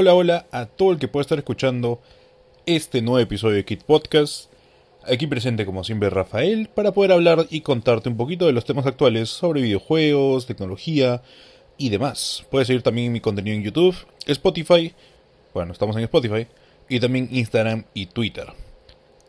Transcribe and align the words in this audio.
Hola, 0.00 0.14
hola 0.14 0.46
a 0.52 0.66
todo 0.66 0.92
el 0.92 1.00
que 1.00 1.08
pueda 1.08 1.22
estar 1.22 1.38
escuchando 1.38 2.00
este 2.66 3.02
nuevo 3.02 3.18
episodio 3.18 3.56
de 3.56 3.64
Kit 3.64 3.82
Podcast. 3.82 4.48
Aquí 5.02 5.26
presente 5.26 5.66
como 5.66 5.82
siempre 5.82 6.08
Rafael 6.08 6.68
para 6.72 6.92
poder 6.92 7.10
hablar 7.10 7.48
y 7.50 7.62
contarte 7.62 8.08
un 8.08 8.16
poquito 8.16 8.46
de 8.46 8.52
los 8.52 8.64
temas 8.64 8.86
actuales 8.86 9.28
sobre 9.28 9.60
videojuegos, 9.60 10.46
tecnología 10.46 11.20
y 11.78 11.88
demás. 11.88 12.46
Puedes 12.48 12.68
seguir 12.68 12.84
también 12.84 13.12
mi 13.12 13.20
contenido 13.20 13.56
en 13.56 13.64
YouTube, 13.64 13.96
Spotify, 14.24 14.94
bueno, 15.52 15.72
estamos 15.72 15.96
en 15.96 16.04
Spotify, 16.04 16.46
y 16.88 17.00
también 17.00 17.28
Instagram 17.32 17.84
y 17.92 18.06
Twitter. 18.06 18.52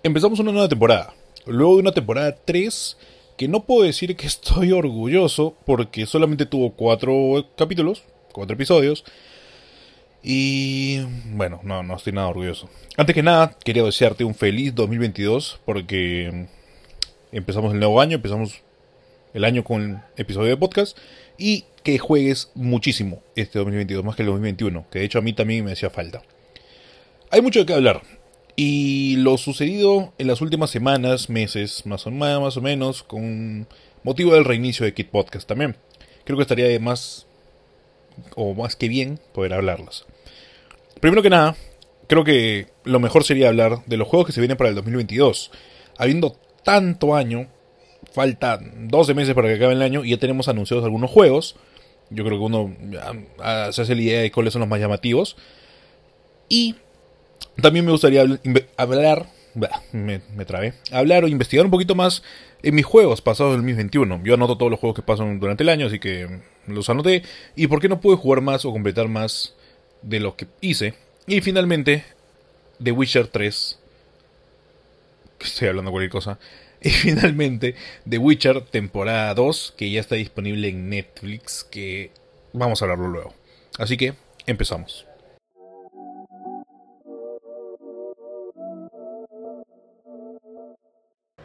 Empezamos 0.03 0.39
una 0.39 0.51
nueva 0.51 0.69
temporada. 0.69 1.15
Luego 1.47 1.77
de 1.77 1.81
una 1.81 1.93
temporada 1.93 2.35
3 2.45 2.95
que 3.37 3.47
no 3.47 3.63
puedo 3.63 3.81
decir 3.81 4.15
que 4.15 4.27
estoy 4.27 4.71
orgulloso 4.71 5.55
porque 5.65 6.05
solamente 6.05 6.45
tuvo 6.45 6.73
4 6.73 7.47
capítulos, 7.57 8.03
4 8.33 8.53
episodios. 8.53 9.03
Y 10.21 10.99
bueno, 11.31 11.61
no, 11.63 11.83
no 11.83 11.95
estoy 11.95 12.13
nada 12.13 12.27
orgulloso. 12.27 12.69
Antes 12.97 13.13
que 13.13 13.23
nada, 13.23 13.55
quería 13.63 13.83
desearte 13.83 14.23
un 14.23 14.35
feliz 14.35 14.75
2022 14.75 15.61
porque 15.65 16.47
empezamos 17.31 17.73
el 17.73 17.79
nuevo 17.79 18.01
año, 18.01 18.15
empezamos 18.15 18.61
el 19.33 19.43
año 19.45 19.63
con 19.63 19.81
el 19.81 19.99
episodio 20.17 20.49
de 20.49 20.57
podcast 20.57 20.97
y 21.37 21.65
que 21.83 21.97
juegues 21.97 22.51
muchísimo 22.55 23.21
este 23.35 23.59
2022, 23.59 24.03
más 24.03 24.15
que 24.15 24.23
el 24.23 24.27
2021, 24.27 24.85
que 24.91 24.99
de 24.99 25.05
hecho 25.05 25.19
a 25.19 25.21
mí 25.21 25.33
también 25.33 25.63
me 25.63 25.71
hacía 25.71 25.89
falta. 25.89 26.21
Hay 27.31 27.41
mucho 27.41 27.59
de 27.59 27.65
qué 27.65 27.73
hablar 27.73 28.01
y 28.55 29.15
lo 29.17 29.37
sucedido 29.37 30.13
en 30.17 30.27
las 30.27 30.41
últimas 30.41 30.69
semanas, 30.69 31.29
meses, 31.29 31.85
más 31.85 32.05
o, 32.05 32.11
más 32.11 32.57
o 32.57 32.61
menos, 32.61 33.03
con 33.03 33.67
motivo 34.03 34.33
del 34.33 34.43
reinicio 34.43 34.85
de 34.85 34.93
Kit 34.93 35.09
Podcast 35.09 35.47
también. 35.47 35.77
Creo 36.25 36.37
que 36.37 36.41
estaría 36.41 36.67
de 36.67 36.79
más 36.79 37.25
o 38.35 38.53
más 38.53 38.75
que 38.75 38.87
bien 38.87 39.19
poder 39.33 39.53
hablarlas. 39.53 40.05
Primero 40.99 41.21
que 41.21 41.29
nada, 41.29 41.55
creo 42.07 42.23
que 42.23 42.67
lo 42.83 42.99
mejor 42.99 43.23
sería 43.23 43.49
hablar 43.49 43.85
de 43.85 43.97
los 43.97 44.07
juegos 44.07 44.27
que 44.27 44.33
se 44.33 44.41
vienen 44.41 44.57
para 44.57 44.69
el 44.69 44.75
2022. 44.75 45.51
Habiendo 45.97 46.35
tanto 46.63 47.15
año, 47.15 47.47
faltan 48.13 48.87
12 48.87 49.13
meses 49.13 49.33
para 49.33 49.47
que 49.47 49.55
acabe 49.55 49.73
el 49.73 49.81
año 49.81 50.03
y 50.03 50.11
ya 50.11 50.17
tenemos 50.17 50.47
anunciados 50.47 50.83
algunos 50.83 51.11
juegos. 51.11 51.55
Yo 52.09 52.25
creo 52.25 52.39
que 52.39 52.43
uno 52.43 52.75
se 53.71 53.81
hace 53.81 53.95
la 53.95 54.01
idea 54.01 54.21
de 54.21 54.31
cuáles 54.31 54.53
son 54.53 54.61
los 54.61 54.69
más 54.69 54.79
llamativos. 54.79 55.37
Y 56.47 56.75
también 57.61 57.85
me 57.85 57.91
gustaría 57.91 58.25
hablar, 58.77 59.27
me, 59.91 60.21
me 60.35 60.45
trabé, 60.45 60.73
hablar 60.91 61.23
o 61.23 61.27
investigar 61.27 61.65
un 61.65 61.71
poquito 61.71 61.95
más 61.95 62.23
en 62.63 62.75
mis 62.75 62.85
juegos 62.85 63.21
pasados 63.21 63.53
del 63.53 63.61
2021. 63.61 64.21
Yo 64.23 64.33
anoto 64.33 64.57
todos 64.57 64.71
los 64.71 64.79
juegos 64.79 64.95
que 64.95 65.01
pasan 65.01 65.39
durante 65.39 65.63
el 65.63 65.69
año, 65.69 65.87
así 65.87 65.99
que 65.99 66.41
los 66.67 66.89
anoté. 66.89 67.23
¿Y 67.55 67.67
por 67.67 67.79
qué 67.79 67.89
no 67.89 68.01
pude 68.01 68.17
jugar 68.17 68.41
más 68.41 68.65
o 68.65 68.71
completar 68.71 69.07
más 69.07 69.55
de 70.01 70.19
lo 70.19 70.35
que 70.35 70.47
hice? 70.61 70.93
Y 71.27 71.41
finalmente, 71.41 72.03
The 72.83 72.91
Witcher 72.91 73.27
3. 73.27 73.79
Estoy 75.39 75.67
hablando 75.67 75.91
cualquier 75.91 76.11
cosa. 76.11 76.39
Y 76.81 76.91
finalmente, 76.91 77.75
The 78.07 78.19
Witcher 78.19 78.61
temporada 78.61 79.33
2, 79.33 79.73
que 79.75 79.91
ya 79.91 79.99
está 79.99 80.15
disponible 80.15 80.69
en 80.69 80.87
Netflix, 80.87 81.65
que 81.69 82.11
vamos 82.53 82.81
a 82.81 82.85
hablarlo 82.85 83.09
luego. 83.09 83.33
Así 83.77 83.97
que, 83.97 84.13
empezamos. 84.45 85.05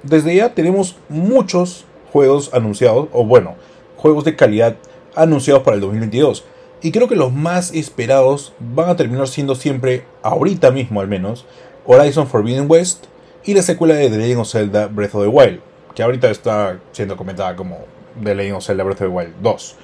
Desde 0.04 0.36
ya 0.36 0.54
tenemos 0.54 0.96
muchos 1.08 1.84
juegos 2.12 2.52
anunciados, 2.52 3.08
o 3.12 3.24
bueno, 3.24 3.56
juegos 3.96 4.24
de 4.24 4.36
calidad 4.36 4.76
anunciados 5.16 5.62
para 5.62 5.74
el 5.74 5.80
2022. 5.80 6.44
Y 6.82 6.92
creo 6.92 7.08
que 7.08 7.16
los 7.16 7.32
más 7.32 7.72
esperados 7.72 8.52
van 8.60 8.90
a 8.90 8.96
terminar 8.96 9.26
siendo 9.26 9.54
siempre, 9.54 10.04
ahorita 10.22 10.70
mismo 10.70 11.00
al 11.00 11.08
menos, 11.08 11.46
Horizon 11.86 12.26
Forbidden 12.26 12.70
West 12.70 13.06
y 13.44 13.54
la 13.54 13.62
secuela 13.62 13.94
de 13.94 14.10
The 14.10 14.18
Legend 14.18 14.40
of 14.40 14.50
Zelda 14.50 14.86
Breath 14.86 15.14
of 15.14 15.22
the 15.22 15.28
Wild, 15.28 15.60
que 15.94 16.02
ahorita 16.02 16.30
está 16.30 16.78
siendo 16.92 17.16
comentada 17.16 17.56
como 17.56 17.78
The 18.22 18.34
Legend 18.34 18.56
of 18.56 18.64
Zelda 18.64 18.84
Breath 18.84 19.00
of 19.00 19.08
the 19.08 19.14
Wild 19.14 19.34
2. 19.42 19.76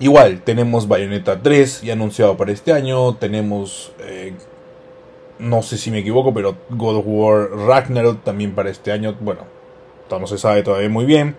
Igual, 0.00 0.42
tenemos 0.42 0.86
Bayonetta 0.86 1.42
3 1.42 1.82
ya 1.82 1.94
anunciado 1.94 2.36
para 2.36 2.52
este 2.52 2.72
año, 2.72 3.16
tenemos, 3.16 3.92
eh, 4.00 4.32
no 5.38 5.62
sé 5.62 5.78
si 5.78 5.90
me 5.90 5.98
equivoco, 5.98 6.34
pero 6.34 6.56
God 6.70 6.96
of 6.96 7.04
War 7.06 7.50
Ragnarok 7.50 8.24
también 8.24 8.54
para 8.54 8.70
este 8.70 8.92
año, 8.92 9.16
bueno, 9.20 9.42
no 10.10 10.26
se 10.26 10.38
sabe 10.38 10.62
todavía 10.62 10.88
muy 10.88 11.04
bien. 11.04 11.36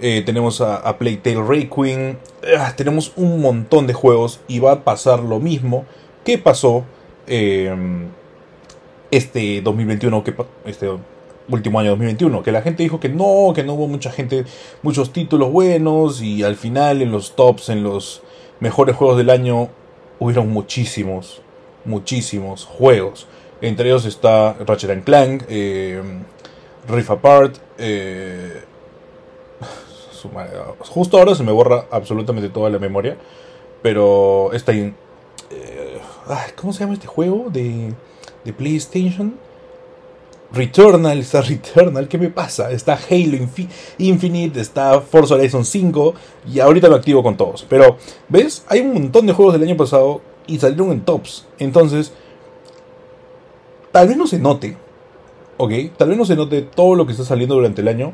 Eh, 0.00 0.22
tenemos 0.24 0.60
a, 0.60 0.76
a 0.76 0.98
Playtale 0.98 1.42
Requiem. 1.42 2.16
Ah, 2.58 2.74
tenemos 2.76 3.12
un 3.16 3.40
montón 3.40 3.86
de 3.86 3.94
juegos 3.94 4.40
y 4.46 4.58
va 4.58 4.72
a 4.72 4.84
pasar 4.84 5.20
lo 5.20 5.40
mismo 5.40 5.84
que 6.24 6.38
pasó 6.38 6.84
em, 7.26 8.08
este 9.10 9.60
2021, 9.62 10.24
que, 10.24 10.34
este 10.64 10.88
último 11.48 11.78
año 11.78 11.90
2021, 11.90 12.42
que 12.42 12.52
la 12.52 12.62
gente 12.62 12.82
dijo 12.82 12.98
que 12.98 13.08
no, 13.08 13.52
que 13.54 13.62
no 13.62 13.74
hubo 13.74 13.86
mucha 13.86 14.10
gente, 14.10 14.44
muchos 14.82 15.12
títulos 15.12 15.52
buenos 15.52 16.20
y 16.20 16.42
al 16.42 16.56
final 16.56 17.00
en 17.00 17.12
los 17.12 17.36
tops, 17.36 17.68
en 17.68 17.84
los 17.84 18.22
mejores 18.58 18.96
juegos 18.96 19.16
del 19.16 19.30
año, 19.30 19.68
hubieron 20.18 20.50
muchísimos, 20.50 21.42
muchísimos 21.84 22.64
juegos. 22.64 23.28
Entre 23.60 23.88
ellos 23.88 24.04
está 24.04 24.54
Ratchet 24.66 25.04
Clank, 25.04 25.44
eh, 25.48 26.02
Rift 26.88 27.10
Apart, 27.10 27.56
eh, 27.78 28.62
Justo 30.88 31.18
ahora 31.18 31.34
se 31.34 31.42
me 31.42 31.52
borra 31.52 31.86
absolutamente 31.90 32.48
toda 32.48 32.70
la 32.70 32.78
memoria. 32.78 33.16
Pero 33.82 34.52
está. 34.52 34.72
Eh, 34.72 34.94
¿Cómo 36.56 36.72
se 36.72 36.80
llama 36.80 36.94
este 36.94 37.06
juego? 37.06 37.46
De, 37.50 37.92
de 38.44 38.52
PlayStation. 38.52 39.34
Returnal, 40.52 41.18
está 41.18 41.42
Returnal, 41.42 42.06
¿qué 42.06 42.18
me 42.18 42.30
pasa? 42.30 42.70
Está 42.70 42.94
Halo 43.10 43.36
Infinite, 43.98 44.60
está 44.60 45.00
Forza 45.00 45.34
Horizon 45.34 45.64
5 45.64 46.14
y 46.52 46.60
ahorita 46.60 46.88
lo 46.88 46.94
activo 46.94 47.22
con 47.22 47.36
todos. 47.36 47.66
Pero, 47.68 47.96
¿ves? 48.28 48.64
Hay 48.68 48.80
un 48.80 48.94
montón 48.94 49.26
de 49.26 49.32
juegos 49.32 49.54
del 49.54 49.64
año 49.64 49.76
pasado 49.76 50.20
y 50.46 50.58
salieron 50.58 50.92
en 50.92 51.00
tops. 51.00 51.46
Entonces, 51.58 52.12
tal 53.96 54.08
vez 54.08 54.18
no 54.18 54.26
se 54.26 54.38
note, 54.38 54.76
¿ok? 55.56 55.72
Tal 55.96 56.10
vez 56.10 56.18
no 56.18 56.26
se 56.26 56.36
note 56.36 56.60
todo 56.60 56.96
lo 56.96 57.06
que 57.06 57.12
está 57.12 57.24
saliendo 57.24 57.54
durante 57.54 57.80
el 57.80 57.88
año, 57.88 58.12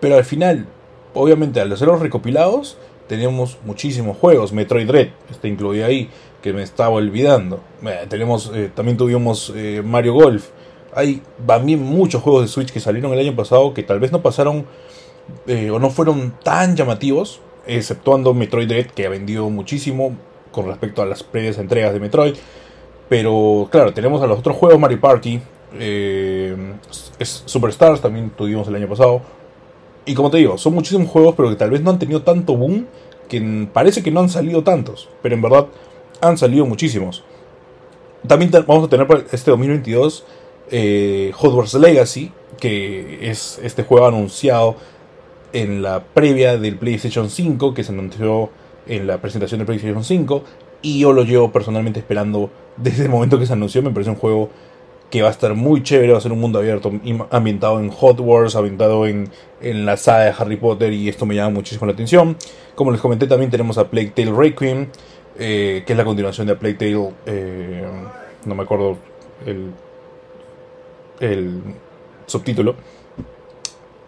pero 0.00 0.16
al 0.16 0.24
final 0.24 0.64
obviamente 1.12 1.60
al 1.60 1.70
hacer 1.70 1.86
los 1.86 2.00
recopilados 2.00 2.78
tenemos 3.08 3.58
muchísimos 3.66 4.16
juegos. 4.16 4.54
Metroid 4.54 4.86
Dread 4.86 5.08
está 5.30 5.46
incluido 5.46 5.84
ahí, 5.84 6.08
que 6.40 6.54
me 6.54 6.62
estaba 6.62 6.88
olvidando. 6.88 7.60
tenemos, 8.08 8.50
eh, 8.54 8.70
también 8.74 8.96
tuvimos 8.96 9.52
eh, 9.54 9.82
Mario 9.84 10.14
Golf. 10.14 10.48
Hay 10.94 11.20
también 11.46 11.82
muchos 11.82 12.22
juegos 12.22 12.40
de 12.44 12.48
Switch 12.48 12.72
que 12.72 12.80
salieron 12.80 13.12
el 13.12 13.18
año 13.18 13.36
pasado 13.36 13.74
que 13.74 13.82
tal 13.82 14.00
vez 14.00 14.12
no 14.12 14.22
pasaron 14.22 14.64
eh, 15.46 15.70
o 15.70 15.78
no 15.78 15.90
fueron 15.90 16.32
tan 16.42 16.74
llamativos, 16.74 17.42
exceptuando 17.66 18.32
Metroid 18.32 18.66
Dread, 18.66 18.86
que 18.86 19.04
ha 19.04 19.10
vendido 19.10 19.50
muchísimo 19.50 20.16
con 20.52 20.68
respecto 20.68 21.02
a 21.02 21.04
las 21.04 21.22
previas 21.22 21.58
entregas 21.58 21.92
de 21.92 22.00
Metroid. 22.00 22.34
Pero 23.08 23.68
claro, 23.70 23.92
tenemos 23.92 24.20
a 24.22 24.26
los 24.26 24.38
otros 24.38 24.56
juegos 24.56 24.78
Mario 24.78 25.00
Party, 25.00 25.40
Superstars 27.20 28.00
también 28.00 28.30
tuvimos 28.30 28.68
el 28.68 28.74
año 28.74 28.88
pasado. 28.88 29.22
Y 30.04 30.14
como 30.14 30.30
te 30.30 30.38
digo, 30.38 30.56
son 30.58 30.74
muchísimos 30.74 31.08
juegos, 31.08 31.34
pero 31.36 31.50
que 31.50 31.56
tal 31.56 31.70
vez 31.70 31.82
no 31.82 31.90
han 31.90 31.98
tenido 31.98 32.22
tanto 32.22 32.56
boom, 32.56 32.86
que 33.28 33.68
parece 33.72 34.02
que 34.02 34.10
no 34.10 34.20
han 34.20 34.28
salido 34.28 34.62
tantos, 34.62 35.08
pero 35.22 35.34
en 35.34 35.42
verdad 35.42 35.66
han 36.20 36.38
salido 36.38 36.66
muchísimos. 36.66 37.24
También 38.26 38.50
vamos 38.66 38.84
a 38.84 38.88
tener 38.88 39.06
para 39.06 39.20
este 39.30 39.50
2022 39.50 40.24
eh, 40.70 41.32
Hogwarts 41.38 41.74
Legacy, 41.74 42.32
que 42.58 43.30
es 43.30 43.60
este 43.62 43.84
juego 43.84 44.06
anunciado 44.06 44.76
en 45.52 45.82
la 45.82 46.02
previa 46.02 46.58
del 46.58 46.76
PlayStation 46.76 47.30
5, 47.30 47.74
que 47.74 47.84
se 47.84 47.92
anunció 47.92 48.50
en 48.86 49.06
la 49.06 49.20
presentación 49.20 49.58
del 49.58 49.66
PlayStation 49.66 50.02
5, 50.02 50.42
y 50.82 51.00
yo 51.00 51.12
lo 51.12 51.24
llevo 51.24 51.50
personalmente 51.52 52.00
esperando 52.00 52.50
desde 52.76 53.04
el 53.04 53.08
momento 53.08 53.38
que 53.38 53.46
se 53.46 53.52
anunció, 53.52 53.82
me 53.82 53.90
parece 53.90 54.10
un 54.10 54.16
juego 54.16 54.50
que 55.10 55.22
va 55.22 55.28
a 55.28 55.30
estar 55.30 55.54
muy 55.54 55.82
chévere, 55.82 56.12
va 56.12 56.18
a 56.18 56.20
ser 56.20 56.32
un 56.32 56.40
mundo 56.40 56.58
abierto, 56.58 56.92
ambientado 57.30 57.80
en 57.80 57.90
Hot 57.90 58.20
Wars, 58.20 58.56
ambientado 58.56 59.06
en, 59.06 59.30
en 59.60 59.86
la 59.86 59.96
saga 59.96 60.24
de 60.24 60.34
Harry 60.38 60.56
Potter 60.56 60.92
y 60.92 61.08
esto 61.08 61.24
me 61.24 61.34
llama 61.34 61.50
muchísimo 61.50 61.86
la 61.86 61.92
atención. 61.92 62.36
Como 62.74 62.90
les 62.90 63.00
comenté 63.00 63.26
también 63.26 63.50
tenemos 63.50 63.78
a 63.78 63.88
Plague 63.88 64.12
Tale 64.14 64.32
Requiem, 64.32 64.88
eh, 65.38 65.82
que 65.86 65.92
es 65.92 65.96
la 65.96 66.04
continuación 66.04 66.46
de 66.46 66.56
Plague 66.56 66.74
Tale, 66.74 67.10
eh, 67.26 67.86
no 68.44 68.54
me 68.54 68.62
acuerdo 68.62 68.98
el, 69.46 69.72
el 71.20 71.62
subtítulo, 72.26 72.76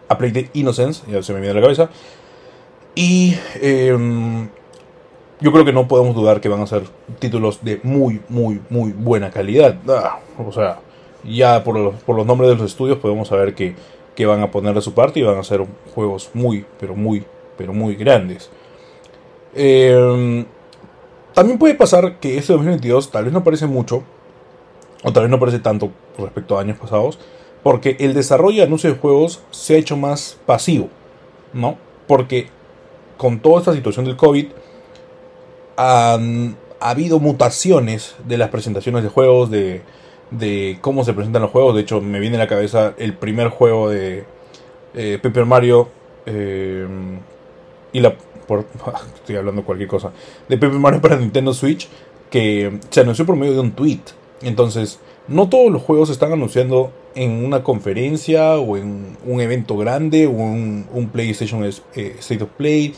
a 0.07 0.17
Plague 0.17 0.33
Tale 0.33 0.49
Innocence, 0.53 1.03
ya 1.09 1.23
se 1.23 1.33
me 1.33 1.39
viene 1.39 1.51
a 1.51 1.55
la 1.55 1.61
cabeza. 1.61 1.89
Y 2.93 3.35
em, 3.61 4.49
yo 5.41 5.51
creo 5.51 5.65
que 5.65 5.73
no 5.73 5.87
podemos 5.87 6.15
dudar 6.15 6.39
que 6.39 6.49
van 6.49 6.61
a 6.61 6.67
ser 6.67 6.83
títulos 7.19 7.63
de 7.63 7.79
muy, 7.83 8.21
muy, 8.29 8.61
muy 8.69 8.91
buena 8.91 9.31
calidad. 9.31 9.75
Ah, 9.89 10.19
o 10.37 10.51
sea, 10.51 10.79
ya 11.23 11.63
por 11.63 11.77
los, 11.77 11.95
por 11.95 12.15
los 12.15 12.25
nombres 12.25 12.49
de 12.51 12.57
los 12.57 12.65
estudios 12.65 12.99
podemos 12.99 13.27
saber 13.27 13.55
que, 13.55 13.75
que 14.15 14.25
van 14.27 14.41
a 14.41 14.51
poner 14.51 14.75
de 14.75 14.81
su 14.81 14.93
parte 14.93 15.19
y 15.19 15.23
van 15.23 15.39
a 15.39 15.43
ser 15.43 15.65
juegos 15.95 16.29
muy, 16.33 16.65
pero 16.79 16.95
muy, 16.95 17.25
pero 17.57 17.73
muy 17.73 17.95
grandes. 17.95 18.51
Em, 19.55 20.45
también 21.33 21.57
puede 21.57 21.73
pasar 21.73 22.19
que 22.19 22.37
este 22.37 22.53
2022 22.53 23.11
tal 23.11 23.25
vez 23.25 23.33
no 23.33 23.43
parece 23.43 23.65
mucho, 23.65 24.03
o 25.03 25.11
tal 25.11 25.23
vez 25.23 25.31
no 25.31 25.39
parece 25.39 25.59
tanto 25.59 25.89
respecto 26.19 26.57
a 26.57 26.61
años 26.61 26.77
pasados, 26.77 27.17
porque 27.63 27.97
el 27.99 28.13
desarrollo 28.13 28.57
de 28.57 28.63
anuncios 28.63 28.93
de 28.93 28.99
juegos 28.99 29.41
se 29.49 29.75
ha 29.75 29.77
hecho 29.77 29.97
más 29.97 30.37
pasivo, 30.45 30.89
¿no? 31.53 31.77
Porque 32.07 32.47
con 33.17 33.39
toda 33.39 33.59
esta 33.59 33.73
situación 33.73 34.05
del 34.05 34.17
COVID, 34.17 34.47
han 35.77 36.55
ha 36.81 36.89
habido 36.89 37.19
mutaciones 37.19 38.15
de 38.27 38.37
las 38.37 38.49
presentaciones 38.49 39.03
de 39.03 39.09
juegos, 39.09 39.51
de, 39.51 39.81
de 40.31 40.79
cómo 40.81 41.05
se 41.05 41.13
presentan 41.13 41.43
los 41.43 41.51
juegos. 41.51 41.75
De 41.75 41.81
hecho, 41.81 42.01
me 42.01 42.19
viene 42.19 42.37
a 42.37 42.39
la 42.39 42.47
cabeza 42.47 42.95
el 42.97 43.13
primer 43.13 43.49
juego 43.49 43.89
de 43.89 44.25
eh, 44.95 45.19
Paper 45.21 45.45
Mario 45.45 45.87
eh, 46.25 46.87
y 47.93 47.99
la... 47.99 48.15
estoy 49.15 49.35
hablando 49.35 49.63
cualquier 49.63 49.87
cosa. 49.87 50.11
De 50.49 50.57
Paper 50.57 50.79
Mario 50.79 51.01
para 51.01 51.15
Nintendo 51.15 51.53
Switch 51.53 51.87
que 52.31 52.79
se 52.89 53.01
anunció 53.01 53.25
por 53.25 53.35
medio 53.35 53.53
de 53.53 53.59
un 53.59 53.73
tweet. 53.73 54.01
Entonces, 54.41 54.99
no 55.27 55.49
todos 55.49 55.71
los 55.71 55.83
juegos 55.83 56.09
se 56.09 56.13
están 56.13 56.33
anunciando 56.33 56.91
en 57.13 57.45
una 57.45 57.61
conferencia 57.63 58.55
o 58.57 58.75
en 58.75 59.17
un 59.25 59.39
evento 59.39 59.77
grande 59.77 60.25
o 60.25 60.31
un, 60.31 60.87
un 60.91 61.09
PlayStation 61.09 61.63
eh, 61.63 62.15
State 62.19 62.43
of 62.43 62.49
Play 62.57 62.95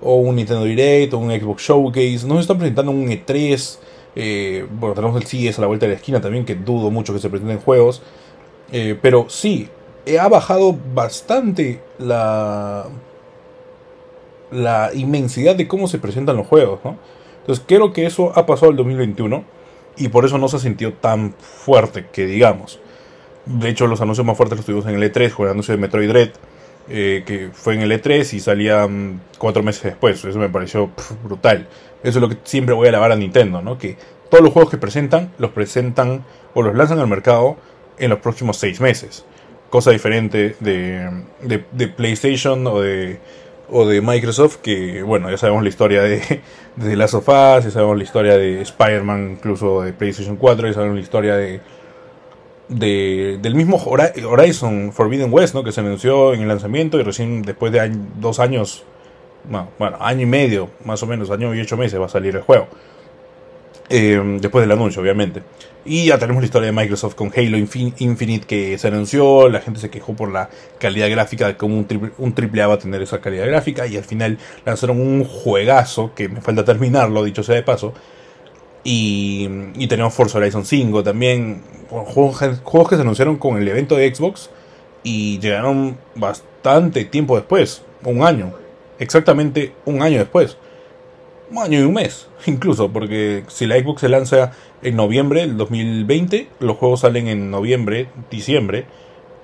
o 0.00 0.16
un 0.16 0.36
Nintendo 0.36 0.64
Direct 0.64 1.14
o 1.14 1.18
un 1.18 1.30
Xbox 1.30 1.62
Showcase. 1.62 2.26
No 2.26 2.34
se 2.34 2.40
están 2.42 2.58
presentando 2.58 2.92
un 2.92 3.08
E3. 3.08 3.78
Eh, 4.14 4.66
bueno, 4.70 4.94
tenemos 4.94 5.16
el 5.20 5.26
CES 5.26 5.58
a 5.58 5.62
la 5.62 5.66
vuelta 5.66 5.86
de 5.86 5.92
la 5.92 5.96
esquina 5.96 6.20
también, 6.20 6.44
que 6.44 6.54
dudo 6.54 6.90
mucho 6.90 7.12
que 7.12 7.18
se 7.18 7.28
presenten 7.28 7.58
juegos. 7.58 8.02
Eh, 8.72 8.98
pero 9.00 9.26
sí, 9.28 9.68
ha 10.20 10.28
bajado 10.28 10.76
bastante 10.94 11.82
la, 11.98 12.86
la 14.50 14.90
inmensidad 14.94 15.56
de 15.56 15.68
cómo 15.68 15.88
se 15.88 15.98
presentan 15.98 16.36
los 16.36 16.46
juegos. 16.46 16.80
Entonces 17.40 17.64
creo 17.66 17.92
que 17.92 18.06
eso 18.06 18.32
ha 18.34 18.46
pasado 18.46 18.70
el 18.70 18.76
2021 18.76 19.44
y 19.98 20.08
por 20.08 20.24
eso 20.24 20.38
no 20.38 20.48
se 20.48 20.56
ha 20.56 20.60
sentido 20.60 20.92
tan 20.94 21.34
fuerte 21.34 22.06
que 22.12 22.26
digamos. 22.26 22.80
De 23.44 23.68
hecho, 23.68 23.86
los 23.86 24.00
anuncios 24.00 24.26
más 24.26 24.36
fuertes 24.36 24.58
los 24.58 24.66
tuvimos 24.66 24.86
en 24.86 24.96
el 24.96 25.12
E3 25.12 25.32
con 25.32 25.46
el 25.46 25.52
anuncio 25.52 25.72
de 25.72 25.80
Metroid 25.80 26.08
Dread 26.08 26.30
eh, 26.88 27.24
que 27.26 27.50
fue 27.52 27.74
en 27.74 27.82
el 27.82 27.90
E3 27.90 28.34
y 28.34 28.40
salía 28.40 28.88
cuatro 29.38 29.62
meses 29.62 29.82
después. 29.82 30.24
Eso 30.24 30.38
me 30.38 30.48
pareció 30.48 30.90
brutal. 31.24 31.68
Eso 32.02 32.18
es 32.18 32.22
lo 32.22 32.28
que 32.28 32.38
siempre 32.44 32.74
voy 32.74 32.86
a 32.86 32.90
alabar 32.90 33.12
a 33.12 33.16
Nintendo, 33.16 33.62
¿no? 33.62 33.78
Que 33.78 33.96
todos 34.30 34.42
los 34.42 34.52
juegos 34.52 34.70
que 34.70 34.78
presentan, 34.78 35.32
los 35.38 35.50
presentan 35.50 36.24
o 36.54 36.62
los 36.62 36.74
lanzan 36.74 36.98
al 36.98 37.08
mercado 37.08 37.56
en 37.98 38.10
los 38.10 38.20
próximos 38.20 38.56
seis 38.56 38.80
meses. 38.80 39.24
Cosa 39.70 39.90
diferente 39.90 40.56
de, 40.60 41.24
de, 41.42 41.88
PlayStation 41.88 42.66
o 42.66 42.80
de, 42.80 43.18
o 43.68 43.84
de 43.86 44.00
Microsoft, 44.00 44.58
que 44.58 45.02
bueno, 45.02 45.30
ya 45.30 45.38
sabemos 45.38 45.62
la 45.62 45.68
historia 45.68 46.02
de, 46.02 46.40
de 46.76 46.96
Last 46.96 47.14
of 47.14 47.28
Us, 47.28 47.64
ya 47.64 47.70
sabemos 47.70 47.96
la 47.96 48.04
historia 48.04 48.38
de 48.38 48.62
Spider-Man, 48.62 49.32
incluso 49.38 49.82
de 49.82 49.92
PlayStation 49.92 50.36
4, 50.36 50.68
ya 50.68 50.74
sabemos 50.74 50.94
la 50.94 51.02
historia 51.02 51.36
de 51.36 51.60
de, 52.68 53.38
del 53.40 53.54
mismo 53.54 53.76
Horizon 53.76 54.92
Forbidden 54.92 55.32
West, 55.32 55.54
¿no? 55.54 55.62
Que 55.62 55.72
se 55.72 55.80
anunció 55.80 56.34
en 56.34 56.42
el 56.42 56.48
lanzamiento 56.48 56.98
y 56.98 57.02
recién 57.02 57.42
después 57.42 57.72
de 57.72 57.92
dos 58.18 58.40
años, 58.40 58.84
bueno, 59.48 59.96
año 60.00 60.22
y 60.22 60.26
medio, 60.26 60.70
más 60.84 61.02
o 61.02 61.06
menos, 61.06 61.30
año 61.30 61.54
y 61.54 61.60
ocho 61.60 61.76
meses 61.76 62.00
va 62.00 62.06
a 62.06 62.10
salir 62.10 62.36
el 62.36 62.42
juego. 62.42 62.68
Eh, 63.88 64.38
después 64.40 64.62
del 64.62 64.72
anuncio, 64.72 65.00
obviamente. 65.00 65.42
Y 65.84 66.06
ya 66.06 66.18
tenemos 66.18 66.42
la 66.42 66.46
historia 66.46 66.66
de 66.66 66.72
Microsoft 66.72 67.14
con 67.14 67.30
Halo 67.34 67.56
Infinite 67.56 68.44
que 68.44 68.76
se 68.76 68.88
anunció, 68.88 69.48
la 69.48 69.60
gente 69.60 69.78
se 69.78 69.88
quejó 69.88 70.14
por 70.14 70.32
la 70.32 70.50
calidad 70.80 71.08
gráfica, 71.08 71.46
de 71.46 71.56
cómo 71.56 71.76
un 71.76 71.84
triple, 71.86 72.10
un 72.18 72.34
triple 72.34 72.62
A 72.62 72.66
va 72.66 72.74
a 72.74 72.78
tener 72.78 73.00
esa 73.02 73.20
calidad 73.20 73.46
gráfica, 73.46 73.86
y 73.86 73.96
al 73.96 74.02
final 74.02 74.38
lanzaron 74.64 75.00
un 75.00 75.24
juegazo, 75.24 76.12
que 76.16 76.28
me 76.28 76.40
falta 76.40 76.64
terminarlo, 76.64 77.22
dicho 77.22 77.44
sea 77.44 77.54
de 77.54 77.62
paso, 77.62 77.94
y, 78.88 79.48
y 79.76 79.88
tenemos 79.88 80.14
Forza 80.14 80.38
Horizon 80.38 80.64
5 80.64 81.02
también. 81.02 81.60
Juegos, 81.90 82.60
juegos, 82.62 82.88
que 82.88 82.94
se 82.94 83.02
anunciaron 83.02 83.36
con 83.36 83.58
el 83.58 83.66
evento 83.66 83.96
de 83.96 84.14
Xbox 84.14 84.48
y 85.02 85.40
llegaron 85.40 85.98
bastante 86.14 87.04
tiempo 87.04 87.34
después. 87.34 87.82
Un 88.04 88.22
año. 88.22 88.52
Exactamente 89.00 89.72
un 89.86 90.02
año 90.02 90.18
después. 90.18 90.56
Un 91.50 91.58
año 91.58 91.80
y 91.80 91.82
un 91.82 91.94
mes, 91.94 92.28
incluso, 92.46 92.92
porque 92.92 93.42
si 93.48 93.66
la 93.66 93.76
Xbox 93.76 94.02
se 94.02 94.08
lanza 94.08 94.52
en 94.82 94.94
noviembre 94.94 95.40
del 95.40 95.56
2020, 95.56 96.48
los 96.60 96.76
juegos 96.76 97.00
salen 97.00 97.26
en 97.26 97.50
noviembre, 97.50 98.08
diciembre 98.30 98.86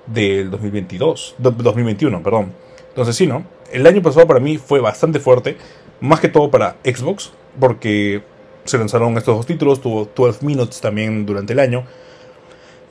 del 0.07 0.51
2022, 0.51 1.35
2021, 1.39 2.23
perdón. 2.23 2.53
Entonces 2.89 3.15
sí, 3.17 3.27
¿no? 3.27 3.43
El 3.73 3.85
año 3.87 4.01
pasado 4.01 4.25
para 4.25 4.39
mí 4.39 4.57
fue 4.57 4.79
bastante 4.79 5.19
fuerte, 5.19 5.57
más 5.99 6.21
que 6.21 6.29
todo 6.29 6.49
para 6.49 6.77
Xbox, 6.85 7.33
porque 7.59 8.21
se 8.65 8.77
lanzaron 8.77 9.17
estos 9.17 9.35
dos 9.35 9.45
títulos, 9.45 9.81
tuvo 9.81 10.09
12 10.15 10.45
Minutes 10.45 10.81
también 10.81 11.25
durante 11.25 11.53
el 11.53 11.59
año. 11.59 11.85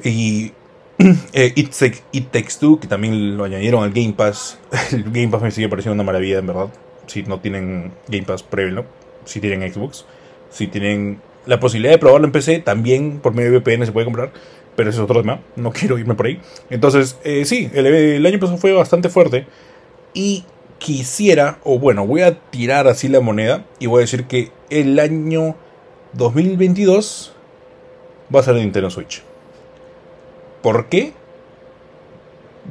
Y 0.03 0.53
eh, 1.33 1.53
It, 1.55 2.31
Takes 2.31 2.59
Two, 2.61 2.79
que 2.81 2.87
también 2.87 3.37
lo 3.37 3.45
añadieron 3.45 3.83
al 3.83 3.93
Game 3.93 4.13
Pass. 4.13 4.59
El 4.93 5.05
Game 5.05 5.29
Pass 5.29 5.43
me 5.43 5.51
sigue 5.51 5.69
pareciendo 5.69 5.95
una 5.95 6.05
maravilla, 6.05 6.39
en 6.39 6.47
verdad. 6.47 6.69
Si 7.07 7.23
no 7.23 7.41
tienen 7.41 7.93
Game 8.09 8.25
Pass, 8.25 8.45
¿no? 8.73 8.85
Si 9.25 9.41
tienen 9.41 9.73
Xbox. 9.73 10.05
Si 10.51 10.67
tienen 10.67 11.21
la 11.47 11.59
posibilidad 11.59 11.93
de 11.93 11.99
probarlo 11.99 12.27
en 12.27 12.33
PC, 12.33 12.61
también 12.61 13.19
por 13.21 13.35
medio 13.35 13.51
de 13.51 13.59
VPN 13.59 13.87
se 13.87 13.93
puede 13.93 14.05
comprar. 14.05 14.33
Pero 14.77 14.91
eso 14.91 15.01
es 15.01 15.05
otro 15.05 15.21
tema. 15.21 15.41
No 15.57 15.73
quiero 15.73 15.99
irme 15.99 16.15
por 16.15 16.27
ahí. 16.27 16.41
Entonces, 16.71 17.19
eh, 17.25 17.45
sí, 17.45 17.71
el, 17.73 17.87
el 17.87 18.27
año 18.27 18.39
pasado 18.39 18.59
fue 18.59 18.73
bastante 18.73 19.09
fuerte. 19.09 19.47
Y 20.15 20.45
quisiera, 20.83 21.59
o 21.63 21.79
bueno, 21.79 22.07
voy 22.07 22.23
a 22.23 22.41
tirar 22.51 22.89
así 22.89 23.09
la 23.09 23.21
moneda 23.21 23.65
y 23.79 23.87
voy 23.87 23.99
a 23.99 24.01
decir 24.01 24.25
que 24.25 24.51
el 24.69 24.99
año 24.99 25.55
2022 26.15 27.33
va 28.35 28.41
a 28.41 28.43
ser 28.43 28.55
de 28.55 28.63
Nintendo 28.63 28.91
Switch. 28.91 29.23
¿Por 30.61 30.87
qué? 30.87 31.13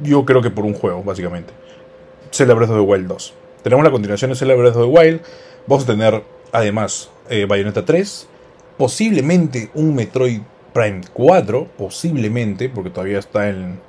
Yo 0.02 0.26
creo 0.26 0.42
que 0.42 0.50
por 0.50 0.66
un 0.66 0.74
juego, 0.74 1.02
básicamente. 1.02 1.54
Zelda 2.30 2.54
Breath 2.54 2.70
of 2.70 2.76
the 2.76 2.82
Wild 2.82 3.08
2. 3.08 3.34
Tenemos 3.62 3.84
la 3.84 3.90
continuación 3.90 4.30
de 4.30 4.36
Zelda 4.36 4.54
Breath 4.54 4.76
of 4.76 4.82
the 4.82 4.98
Wild. 5.00 5.20
Vamos 5.66 5.84
a 5.84 5.86
tener, 5.86 6.22
además, 6.52 7.10
eh, 7.30 7.46
Bayonetta 7.46 7.84
3. 7.84 8.28
Posiblemente 8.76 9.70
un 9.74 9.94
Metroid 9.94 10.40
Prime 10.74 11.00
4. 11.14 11.66
Posiblemente, 11.78 12.68
porque 12.68 12.90
todavía 12.90 13.18
está 13.18 13.48
en, 13.48 13.80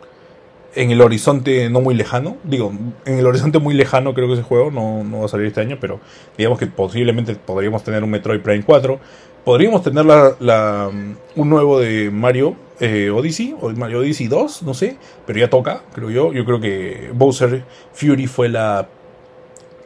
en 0.76 0.92
el 0.92 1.02
horizonte 1.02 1.70
no 1.70 1.82
muy 1.82 1.96
lejano. 1.96 2.38
Digo, 2.44 2.74
en 3.06 3.20
el 3.20 3.26
horizonte 3.26 3.60
muy 3.60 3.74
lejano 3.74 4.14
creo 4.14 4.28
que 4.28 4.34
ese 4.34 4.44
juego 4.44 4.72
no, 4.72 5.04
no 5.04 5.20
va 5.20 5.26
a 5.26 5.28
salir 5.28 5.48
este 5.48 5.62
año, 5.62 5.78
pero 5.80 6.00
digamos 6.38 6.60
que 6.60 6.68
posiblemente 6.68 7.36
podríamos 7.36 7.84
tener 7.84 8.04
un 8.04 8.10
Metroid 8.10 8.42
Prime 8.42 8.64
4. 8.64 9.00
Podríamos 9.44 9.84
tener 9.84 10.06
la, 10.06 10.90
un 11.36 11.50
nuevo 11.50 11.80
de 11.80 12.10
Mario 12.12 12.56
eh, 12.80 13.10
Odyssey, 13.10 13.56
o 13.60 13.70
Mario 13.72 14.00
Odyssey 14.00 14.28
2, 14.28 14.64
no 14.64 14.74
sé, 14.74 14.98
pero 15.26 15.40
ya 15.40 15.50
toca, 15.50 15.84
creo 15.94 16.10
yo. 16.10 16.34
Yo 16.34 16.46
creo 16.46 16.62
que 16.62 17.10
Bowser 17.14 17.64
Fury 17.94 18.28
fue 18.28 18.48
la, 18.48 18.88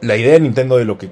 la 0.00 0.16
idea 0.16 0.34
de 0.34 0.40
Nintendo 0.40 0.76
de 0.76 0.84
lo 0.84 0.96
que 0.96 1.10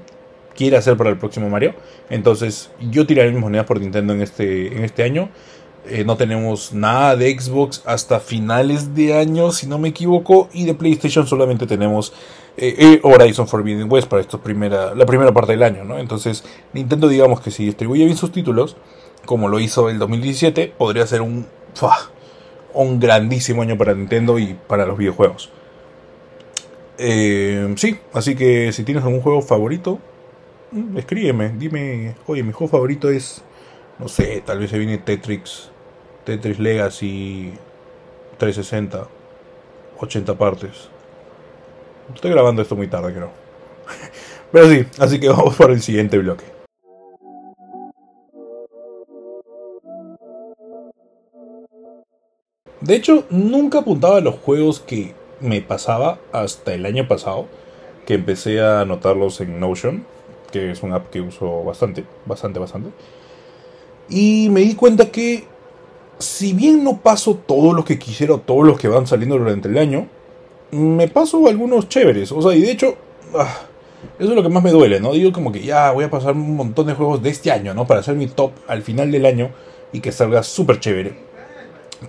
quiere 0.55 0.77
hacer 0.77 0.97
para 0.97 1.09
el 1.09 1.17
próximo 1.17 1.49
Mario. 1.49 1.73
Entonces 2.09 2.71
yo 2.79 3.05
tiraré 3.05 3.31
mis 3.31 3.41
monedas 3.41 3.65
por 3.65 3.79
Nintendo 3.79 4.13
en 4.13 4.21
este, 4.21 4.75
en 4.75 4.83
este 4.83 5.03
año. 5.03 5.29
Eh, 5.89 6.03
no 6.03 6.17
tenemos 6.17 6.73
nada 6.73 7.15
de 7.15 7.37
Xbox 7.39 7.81
hasta 7.85 8.19
finales 8.19 8.93
de 8.93 9.17
año, 9.17 9.51
si 9.51 9.67
no 9.67 9.77
me 9.77 9.89
equivoco. 9.89 10.49
Y 10.51 10.65
de 10.65 10.73
PlayStation 10.73 11.25
solamente 11.25 11.65
tenemos 11.65 12.13
eh, 12.57 12.75
eh, 12.77 12.99
Horizon 13.03 13.47
Forbidden 13.47 13.89
West 13.89 14.07
para 14.07 14.21
esto 14.21 14.41
primera, 14.41 14.93
la 14.93 15.05
primera 15.05 15.31
parte 15.31 15.53
del 15.53 15.63
año. 15.63 15.85
¿no? 15.85 15.97
Entonces, 15.97 16.43
Nintendo, 16.73 17.07
digamos 17.07 17.39
que 17.39 17.51
si 17.51 17.65
distribuye 17.65 18.03
bien 18.03 18.17
sus 18.17 18.31
títulos, 18.31 18.75
como 19.25 19.47
lo 19.47 19.59
hizo 19.59 19.89
el 19.89 19.97
2017, 19.97 20.73
podría 20.77 21.07
ser 21.07 21.21
un, 21.21 21.45
un 22.73 22.99
grandísimo 22.99 23.61
año 23.61 23.77
para 23.77 23.93
Nintendo 23.93 24.39
y 24.39 24.57
para 24.67 24.85
los 24.85 24.97
videojuegos. 24.97 25.51
sí, 26.97 27.99
así 28.13 28.35
que 28.35 28.73
si 28.73 28.83
tienes 28.83 29.03
algún 29.05 29.21
juego 29.21 29.41
favorito, 29.41 29.99
mm, 30.71 30.97
escríbeme, 30.97 31.53
dime, 31.57 32.15
oye, 32.25 32.43
mi 32.43 32.51
juego 32.51 32.71
favorito 32.71 33.09
es, 33.09 33.41
no 33.99 34.07
sé, 34.07 34.41
tal 34.45 34.59
vez 34.59 34.69
se 34.69 34.77
viene 34.77 34.97
Tetris 34.97 35.69
Tetris 36.27 36.59
Legacy 36.59 37.53
360, 38.37 39.07
80 39.97 40.37
partes. 40.37 40.89
Estoy 42.13 42.31
grabando 42.31 42.61
esto 42.61 42.75
muy 42.75 42.87
tarde, 42.87 43.13
creo. 43.13 43.31
Pero 44.51 44.69
sí, 44.69 44.85
así 44.99 45.21
que 45.21 45.29
vamos 45.29 45.55
para 45.55 45.71
el 45.71 45.81
siguiente 45.81 46.17
bloque. 46.17 46.43
De 52.81 52.95
hecho, 52.95 53.23
nunca 53.29 53.79
apuntaba 53.79 54.17
a 54.17 54.21
los 54.21 54.35
juegos 54.35 54.81
que 54.81 55.15
me 55.39 55.61
pasaba 55.61 56.19
hasta 56.33 56.73
el 56.73 56.85
año 56.85 57.07
pasado, 57.07 57.47
que 58.05 58.15
empecé 58.15 58.59
a 58.59 58.81
anotarlos 58.81 59.39
en 59.39 59.61
Notion, 59.61 60.05
que 60.51 60.71
es 60.71 60.83
una 60.83 60.97
app 60.97 61.09
que 61.09 61.21
uso 61.21 61.63
bastante, 61.63 62.03
bastante, 62.25 62.59
bastante. 62.59 62.89
Y 64.09 64.49
me 64.49 64.61
di 64.61 64.75
cuenta 64.75 65.11
que 65.11 65.45
si 66.19 66.53
bien 66.53 66.83
no 66.83 66.97
paso 66.97 67.35
todos 67.35 67.75
los 67.75 67.85
que 67.85 67.99
quisiera, 67.99 68.37
todos 68.37 68.65
los 68.65 68.79
que 68.79 68.87
van 68.87 69.07
saliendo 69.07 69.37
durante 69.37 69.67
el 69.67 69.77
año, 69.77 70.07
me 70.71 71.07
paso 71.07 71.47
algunos 71.47 71.89
chéveres. 71.89 72.31
O 72.31 72.41
sea, 72.41 72.55
y 72.55 72.61
de 72.61 72.71
hecho, 72.71 72.95
ah, 73.35 73.61
Eso 74.19 74.29
es 74.29 74.35
lo 74.35 74.43
que 74.43 74.49
más 74.49 74.63
me 74.63 74.71
duele, 74.71 74.99
¿no? 74.99 75.13
Digo 75.13 75.31
como 75.31 75.51
que 75.51 75.61
ya 75.61 75.91
voy 75.91 76.05
a 76.05 76.09
pasar 76.09 76.33
un 76.33 76.55
montón 76.55 76.87
de 76.87 76.93
juegos 76.93 77.21
de 77.21 77.29
este 77.29 77.51
año, 77.51 77.73
¿no? 77.73 77.85
Para 77.87 77.99
hacer 77.99 78.15
mi 78.15 78.27
top 78.27 78.51
al 78.67 78.81
final 78.81 79.11
del 79.11 79.25
año 79.25 79.51
y 79.91 79.99
que 79.99 80.11
salga 80.11 80.43
súper 80.43 80.79
chévere. 80.79 81.15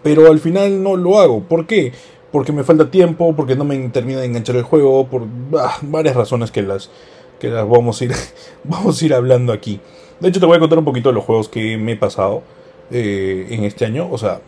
Pero 0.03 0.31
al 0.31 0.39
final 0.39 0.83
no 0.83 0.97
lo 0.97 1.19
hago. 1.19 1.43
¿Por 1.43 1.67
qué? 1.67 1.93
Porque 2.31 2.53
me 2.53 2.63
falta 2.63 2.91
tiempo, 2.91 3.35
porque 3.35 3.57
no 3.57 3.65
me 3.65 3.77
termina 3.89 4.21
de 4.21 4.27
enganchar 4.27 4.57
el 4.57 4.63
juego, 4.63 5.07
por 5.07 5.27
ah, 5.59 5.79
varias 5.83 6.15
razones 6.15 6.51
que 6.51 6.63
las, 6.63 6.91
que 7.39 7.49
las 7.49 7.67
vamos, 7.69 8.01
a 8.01 8.05
ir, 8.05 8.13
vamos 8.65 9.01
a 9.01 9.05
ir 9.05 9.15
hablando 9.15 9.53
aquí. 9.53 9.81
De 10.21 10.29
hecho, 10.29 10.41
te 10.41 10.47
voy 10.47 10.57
a 10.57 10.61
contar 10.61 10.79
un 10.79 10.85
poquito 10.85 11.11
de 11.11 11.15
los 11.15 11.25
juegos 11.25 11.49
que 11.49 11.77
me 11.77 11.93
he 11.93 11.97
pasado 11.97 12.43
eh, 12.91 13.47
en 13.51 13.65
este 13.65 13.85
año. 13.85 14.09
O 14.11 14.19
sea, 14.19 14.41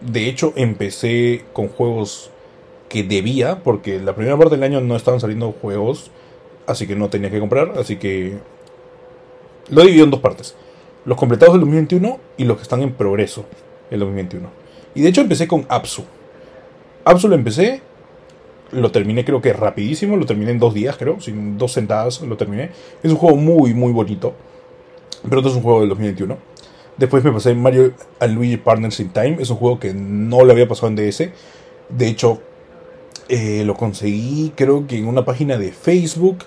de 0.00 0.28
hecho, 0.28 0.52
empecé 0.56 1.44
con 1.52 1.68
juegos 1.68 2.30
que 2.88 3.02
debía, 3.02 3.62
porque 3.62 3.98
la 3.98 4.14
primera 4.14 4.36
parte 4.36 4.54
del 4.54 4.64
año 4.64 4.80
no 4.80 4.96
estaban 4.96 5.20
saliendo 5.20 5.52
juegos, 5.52 6.10
así 6.66 6.86
que 6.86 6.96
no 6.96 7.08
tenía 7.08 7.30
que 7.30 7.40
comprar, 7.40 7.72
así 7.76 7.96
que 7.96 8.38
lo 9.68 9.80
he 9.80 9.84
dividido 9.84 10.04
en 10.04 10.10
dos 10.10 10.20
partes. 10.20 10.54
Los 11.04 11.18
completados 11.18 11.54
del 11.54 11.60
2021 11.60 12.18
y 12.36 12.44
los 12.44 12.56
que 12.56 12.62
están 12.62 12.82
en 12.82 12.92
progreso 12.92 13.44
el 13.90 14.00
2021. 14.00 14.48
Y 14.94 15.02
de 15.02 15.08
hecho 15.08 15.20
empecé 15.20 15.46
con 15.46 15.66
Apsu. 15.68 16.04
Apsu 17.04 17.28
lo 17.28 17.34
empecé, 17.34 17.82
lo 18.72 18.90
terminé 18.90 19.24
creo 19.24 19.40
que 19.40 19.52
rapidísimo, 19.52 20.16
lo 20.16 20.26
terminé 20.26 20.50
en 20.50 20.58
dos 20.58 20.74
días 20.74 20.96
creo, 20.96 21.20
sin 21.20 21.58
dos 21.58 21.72
sentadas 21.72 22.20
lo 22.22 22.36
terminé. 22.36 22.70
Es 23.02 23.10
un 23.10 23.16
juego 23.16 23.36
muy 23.36 23.74
muy 23.74 23.92
bonito, 23.92 24.34
pero 25.28 25.42
no 25.42 25.48
es 25.48 25.54
un 25.54 25.62
juego 25.62 25.80
del 25.80 25.88
2021. 25.90 26.36
Después 26.96 27.22
me 27.22 27.32
pasé 27.32 27.54
Mario 27.54 27.92
and 28.18 28.34
Luigi 28.34 28.56
Partners 28.56 28.98
in 29.00 29.10
Time, 29.10 29.36
es 29.40 29.50
un 29.50 29.56
juego 29.56 29.78
que 29.78 29.94
no 29.94 30.44
lo 30.44 30.52
había 30.52 30.66
pasado 30.66 30.88
en 30.88 30.96
DS. 30.96 31.30
De 31.88 32.08
hecho, 32.08 32.40
eh, 33.28 33.62
lo 33.64 33.74
conseguí 33.74 34.52
creo 34.56 34.86
que 34.86 34.96
en 34.98 35.06
una 35.06 35.24
página 35.24 35.58
de 35.58 35.70
Facebook 35.70 36.38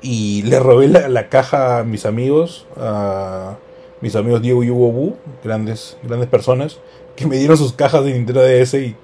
y 0.00 0.42
le 0.42 0.60
robé 0.60 0.88
la, 0.88 1.28
caja 1.28 1.80
a 1.80 1.84
mis 1.84 2.06
amigos, 2.06 2.66
a 2.76 3.56
mis 4.00 4.14
amigos 4.14 4.40
Diego 4.40 4.62
y 4.62 4.70
Hugo 4.70 4.92
Bu, 4.92 5.16
grandes, 5.42 5.96
grandes 6.04 6.28
personas, 6.28 6.78
que 7.16 7.26
me 7.26 7.36
dieron 7.36 7.56
sus 7.56 7.72
cajas 7.72 8.04
de 8.04 8.12
Nintendo 8.12 8.42
DS 8.42 8.74
y, 8.74 8.96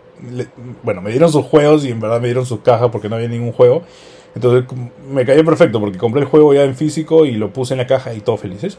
bueno, 0.84 1.02
me 1.02 1.10
dieron 1.10 1.30
sus 1.30 1.44
juegos 1.44 1.84
y 1.84 1.90
en 1.90 2.00
verdad 2.00 2.20
me 2.20 2.28
dieron 2.28 2.46
su 2.46 2.62
caja 2.62 2.90
porque 2.90 3.08
no 3.08 3.16
había 3.16 3.28
ningún 3.28 3.52
juego. 3.52 3.82
Entonces 4.34 4.64
me 5.10 5.24
cayó 5.24 5.44
perfecto 5.44 5.80
porque 5.80 5.98
compré 5.98 6.22
el 6.22 6.28
juego 6.28 6.54
ya 6.54 6.64
en 6.64 6.76
físico 6.76 7.26
y 7.26 7.32
lo 7.32 7.52
puse 7.52 7.74
en 7.74 7.78
la 7.78 7.86
caja 7.86 8.14
y 8.14 8.20
todos 8.20 8.40
felices. 8.40 8.78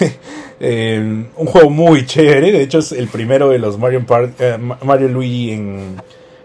Eh, 0.60 1.26
un 1.36 1.46
juego 1.46 1.68
muy 1.68 2.06
chévere, 2.06 2.52
de 2.52 2.62
hecho 2.62 2.78
es 2.78 2.92
el 2.92 3.08
primero 3.08 3.48
de 3.50 3.58
los 3.58 3.76
Mario, 3.76 4.06
eh, 4.38 4.56
Mario 4.56 5.08
Luigi 5.08 5.50
en 5.50 5.96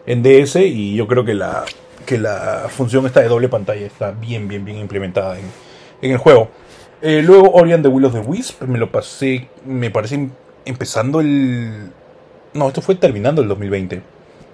en 0.09 0.23
DS 0.23 0.55
y 0.55 0.95
yo 0.95 1.07
creo 1.07 1.23
que 1.23 1.35
la, 1.35 1.65
que 2.07 2.17
la 2.17 2.65
función 2.67 3.05
esta 3.05 3.21
de 3.21 3.27
doble 3.27 3.47
pantalla 3.47 3.85
está 3.85 4.09
bien, 4.09 4.47
bien, 4.47 4.65
bien 4.65 4.79
implementada 4.79 5.37
en, 5.37 6.11
el 6.11 6.17
juego. 6.17 6.49
Eh, 7.01 7.21
luego 7.23 7.51
Orion 7.51 7.83
the 7.83 7.89
Will 7.89 8.05
of 8.05 8.13
the 8.13 8.19
Wisp, 8.19 8.63
me 8.63 8.79
lo 8.79 8.91
pasé, 8.91 9.47
me 9.65 9.91
parece 9.91 10.29
empezando 10.65 11.21
el... 11.21 11.91
No, 12.55 12.67
esto 12.67 12.81
fue 12.81 12.95
terminando 12.95 13.43
el 13.43 13.47
2020. 13.47 14.01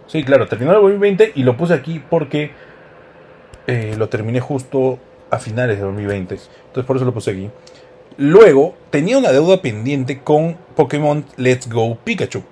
Sí, 0.07 0.25
claro, 0.25 0.45
terminó 0.47 0.71
el 0.71 0.81
2020 0.81 1.31
y 1.35 1.43
lo 1.43 1.55
puse 1.55 1.73
aquí 1.73 2.03
porque 2.09 2.51
eh, 3.65 3.95
lo 3.97 4.09
terminé 4.09 4.41
justo 4.41 4.99
a 5.29 5.39
finales 5.39 5.77
de 5.77 5.83
2020. 5.83 6.35
Entonces 6.35 6.85
por 6.85 6.97
eso 6.97 7.05
lo 7.05 7.13
puse 7.13 7.31
aquí. 7.31 7.49
Luego 8.17 8.75
tenía 8.91 9.17
una 9.17 9.31
deuda 9.31 9.62
pendiente 9.62 10.19
con 10.19 10.57
Pokémon 10.75 11.25
Let's 11.38 11.69
Go 11.69 11.98
Pikachu 12.03 12.43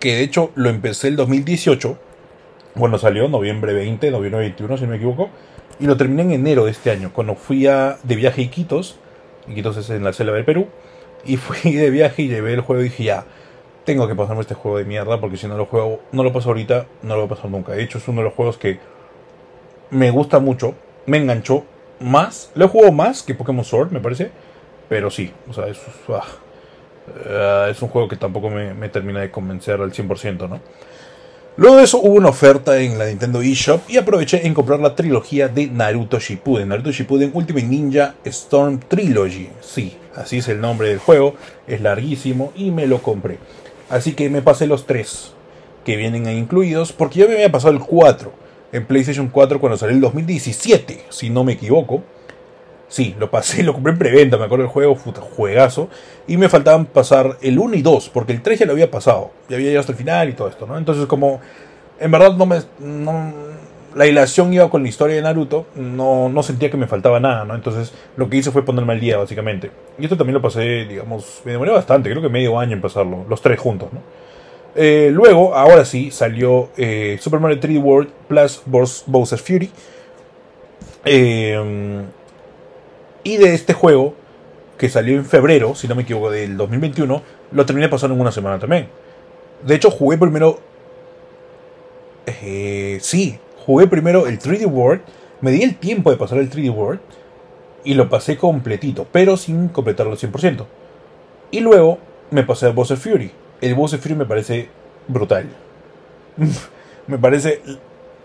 que 0.00 0.16
de 0.16 0.22
hecho 0.22 0.50
lo 0.56 0.70
empecé 0.70 1.08
el 1.08 1.16
2018, 1.16 1.96
bueno 2.74 2.98
salió 2.98 3.28
noviembre 3.28 3.74
20, 3.74 4.10
noviembre 4.10 4.40
21 4.40 4.78
si 4.78 4.84
no 4.84 4.90
me 4.90 4.96
equivoco, 4.96 5.28
y 5.78 5.86
lo 5.86 5.96
terminé 5.96 6.22
en 6.22 6.32
enero 6.32 6.64
de 6.64 6.70
este 6.72 6.90
año, 6.90 7.12
cuando 7.12 7.36
fui 7.36 7.66
a, 7.66 7.98
de 8.02 8.16
viaje 8.16 8.40
a 8.40 8.44
Iquitos, 8.44 8.98
Iquitos 9.46 9.76
es 9.76 9.90
en 9.90 10.02
la 10.02 10.14
selva 10.14 10.34
del 10.34 10.46
Perú, 10.46 10.66
y 11.24 11.36
fui 11.36 11.72
de 11.76 11.90
viaje 11.90 12.22
y 12.22 12.28
llevé 12.28 12.54
el 12.54 12.62
juego 12.62 12.80
y 12.80 12.84
dije 12.84 13.04
ya, 13.04 13.26
tengo 13.84 14.08
que 14.08 14.14
pasarme 14.14 14.40
este 14.40 14.54
juego 14.54 14.78
de 14.78 14.84
mierda, 14.86 15.20
porque 15.20 15.36
si 15.36 15.46
no 15.46 15.56
lo 15.56 15.66
juego, 15.66 16.00
no 16.12 16.24
lo 16.24 16.32
paso 16.32 16.48
ahorita, 16.48 16.86
no 17.02 17.14
lo 17.14 17.22
voy 17.22 17.26
a 17.26 17.36
pasar 17.36 17.50
nunca. 17.50 17.72
De 17.72 17.82
hecho 17.82 17.98
es 17.98 18.08
uno 18.08 18.20
de 18.20 18.24
los 18.24 18.34
juegos 18.34 18.56
que 18.56 18.78
me 19.90 20.10
gusta 20.10 20.38
mucho, 20.38 20.74
me 21.06 21.18
enganchó 21.18 21.64
más, 22.00 22.50
lo 22.54 22.64
he 22.64 22.68
jugado 22.68 22.92
más 22.92 23.22
que 23.22 23.34
Pokémon 23.34 23.64
Sword, 23.64 23.90
me 23.90 24.00
parece, 24.00 24.30
pero 24.88 25.10
sí, 25.10 25.32
o 25.48 25.52
sea, 25.52 25.66
es... 25.66 25.80
Ah, 26.08 26.24
eh, 27.24 27.68
es 27.70 27.82
un 27.82 27.88
juego 27.88 28.08
que 28.08 28.16
tampoco 28.16 28.50
me, 28.50 28.88
termina 28.88 29.20
de 29.20 29.30
convencer 29.30 29.80
al 29.80 29.92
100%, 29.92 30.48
¿no? 30.48 30.60
Luego 31.56 31.76
de 31.76 31.84
eso 31.84 31.98
hubo 31.98 32.14
una 32.14 32.28
oferta 32.28 32.78
en 32.78 32.96
la 32.96 33.06
Nintendo 33.06 33.42
eShop 33.42 33.82
y 33.88 33.98
aproveché 33.98 34.46
en 34.46 34.54
comprar 34.54 34.80
la 34.80 34.94
trilogía 34.94 35.48
de 35.48 35.66
Naruto 35.66 36.18
Shippuden. 36.18 36.68
Naruto 36.68 36.90
Shippuden 36.90 37.32
Ultimate 37.34 37.66
Ninja 37.66 38.14
Storm 38.24 38.80
Trilogy. 38.80 39.50
Sí, 39.60 39.96
así 40.14 40.38
es 40.38 40.48
el 40.48 40.60
nombre 40.60 40.88
del 40.88 40.98
juego. 40.98 41.34
Es 41.66 41.80
larguísimo 41.82 42.52
y 42.54 42.70
me 42.70 42.86
lo 42.86 43.02
compré. 43.02 43.38
Así 43.90 44.14
que 44.14 44.30
me 44.30 44.42
pasé 44.42 44.66
los 44.66 44.86
tres 44.86 45.32
que 45.84 45.96
vienen 45.96 46.30
incluidos 46.30 46.92
porque 46.92 47.18
yo 47.18 47.28
me 47.28 47.34
había 47.34 47.52
pasado 47.52 47.74
el 47.74 47.80
4 47.80 48.32
en 48.72 48.86
PlayStation 48.86 49.28
4 49.28 49.60
cuando 49.60 49.76
salió 49.76 49.94
el 49.94 50.00
2017, 50.00 51.04
si 51.08 51.30
no 51.30 51.44
me 51.44 51.52
equivoco. 51.52 52.02
Sí, 52.88 53.14
lo 53.18 53.30
pasé, 53.30 53.62
lo 53.64 53.72
compré 53.72 53.92
en 53.92 53.98
preventa, 53.98 54.36
me 54.36 54.44
acuerdo 54.44 54.64
del 54.64 54.72
juego, 54.72 54.96
puta, 54.96 55.20
juegazo. 55.20 55.88
Y 56.26 56.36
me 56.36 56.48
faltaban 56.48 56.86
pasar 56.86 57.38
el 57.40 57.58
1 57.58 57.76
y 57.76 57.82
2, 57.82 58.10
porque 58.10 58.32
el 58.32 58.42
3 58.42 58.60
ya 58.60 58.66
lo 58.66 58.72
había 58.72 58.90
pasado. 58.90 59.30
Ya 59.48 59.56
había 59.56 59.68
llegado 59.68 59.80
hasta 59.80 59.92
el 59.92 59.98
final 59.98 60.28
y 60.28 60.32
todo 60.32 60.48
esto, 60.48 60.66
¿no? 60.66 60.76
Entonces, 60.76 61.06
como 61.06 61.40
en 62.00 62.10
verdad 62.10 62.34
no 62.34 62.46
me. 62.46 62.60
la 63.94 64.06
ilación 64.06 64.52
iba 64.52 64.70
con 64.70 64.82
la 64.82 64.88
historia 64.88 65.16
de 65.16 65.22
Naruto, 65.22 65.66
no, 65.76 66.28
no 66.28 66.42
sentía 66.42 66.70
que 66.70 66.76
me 66.76 66.86
faltaba 66.86 67.20
nada, 67.20 67.44
¿no? 67.44 67.54
Entonces, 67.54 67.92
lo 68.16 68.28
que 68.28 68.38
hice 68.38 68.50
fue 68.50 68.64
ponerme 68.64 68.94
al 68.94 69.00
día, 69.00 69.18
básicamente. 69.18 69.70
Y 69.98 70.04
esto 70.04 70.16
también 70.16 70.34
lo 70.34 70.42
pasé, 70.42 70.86
digamos, 70.86 71.42
me 71.44 71.52
demoré 71.52 71.70
bastante, 71.70 72.10
creo 72.10 72.22
que 72.22 72.28
medio 72.28 72.58
año 72.58 72.72
en 72.72 72.80
pasarlo, 72.80 73.24
los 73.28 73.42
tres 73.42 73.60
juntos, 73.60 73.92
¿no? 73.92 74.00
Eh, 74.74 75.10
luego, 75.12 75.54
ahora 75.54 75.84
sí, 75.84 76.10
salió 76.10 76.70
eh, 76.76 77.18
Super 77.20 77.40
Mario 77.40 77.60
3D 77.60 77.82
World 77.82 78.10
plus 78.28 78.62
Bowser's 78.66 79.42
Fury. 79.42 79.70
Eh 81.04 82.04
y 83.22 83.36
de 83.36 83.54
este 83.54 83.74
juego, 83.74 84.14
que 84.78 84.88
salió 84.88 85.16
en 85.16 85.24
febrero, 85.24 85.74
si 85.74 85.86
no 85.88 85.94
me 85.94 86.02
equivoco, 86.02 86.30
del 86.30 86.56
2021, 86.56 87.22
lo 87.52 87.66
terminé 87.66 87.88
pasando 87.88 88.14
en 88.14 88.20
una 88.20 88.32
semana 88.32 88.58
también. 88.58 88.88
De 89.64 89.74
hecho, 89.74 89.90
jugué 89.90 90.16
primero. 90.16 90.58
Sí, 93.00 93.38
jugué 93.66 93.86
primero 93.88 94.26
el 94.26 94.38
3D 94.38 94.66
World. 94.66 95.02
Me 95.40 95.50
di 95.50 95.62
el 95.62 95.76
tiempo 95.76 96.10
de 96.10 96.16
pasar 96.16 96.38
el 96.38 96.50
3D 96.50 96.74
World. 96.74 97.00
Y 97.84 97.94
lo 97.94 98.08
pasé 98.08 98.36
completito, 98.36 99.06
pero 99.10 99.36
sin 99.36 99.68
completarlo 99.68 100.12
al 100.12 100.18
100%. 100.18 100.64
Y 101.50 101.60
luego 101.60 101.98
me 102.30 102.44
pasé 102.44 102.66
a 102.66 102.70
Bowser 102.70 102.96
Fury. 102.96 103.32
El 103.60 103.74
Bowser 103.74 103.98
Fury 103.98 104.14
me 104.14 104.26
parece 104.26 104.68
brutal. 105.08 105.46
me 107.06 107.18
parece 107.18 107.62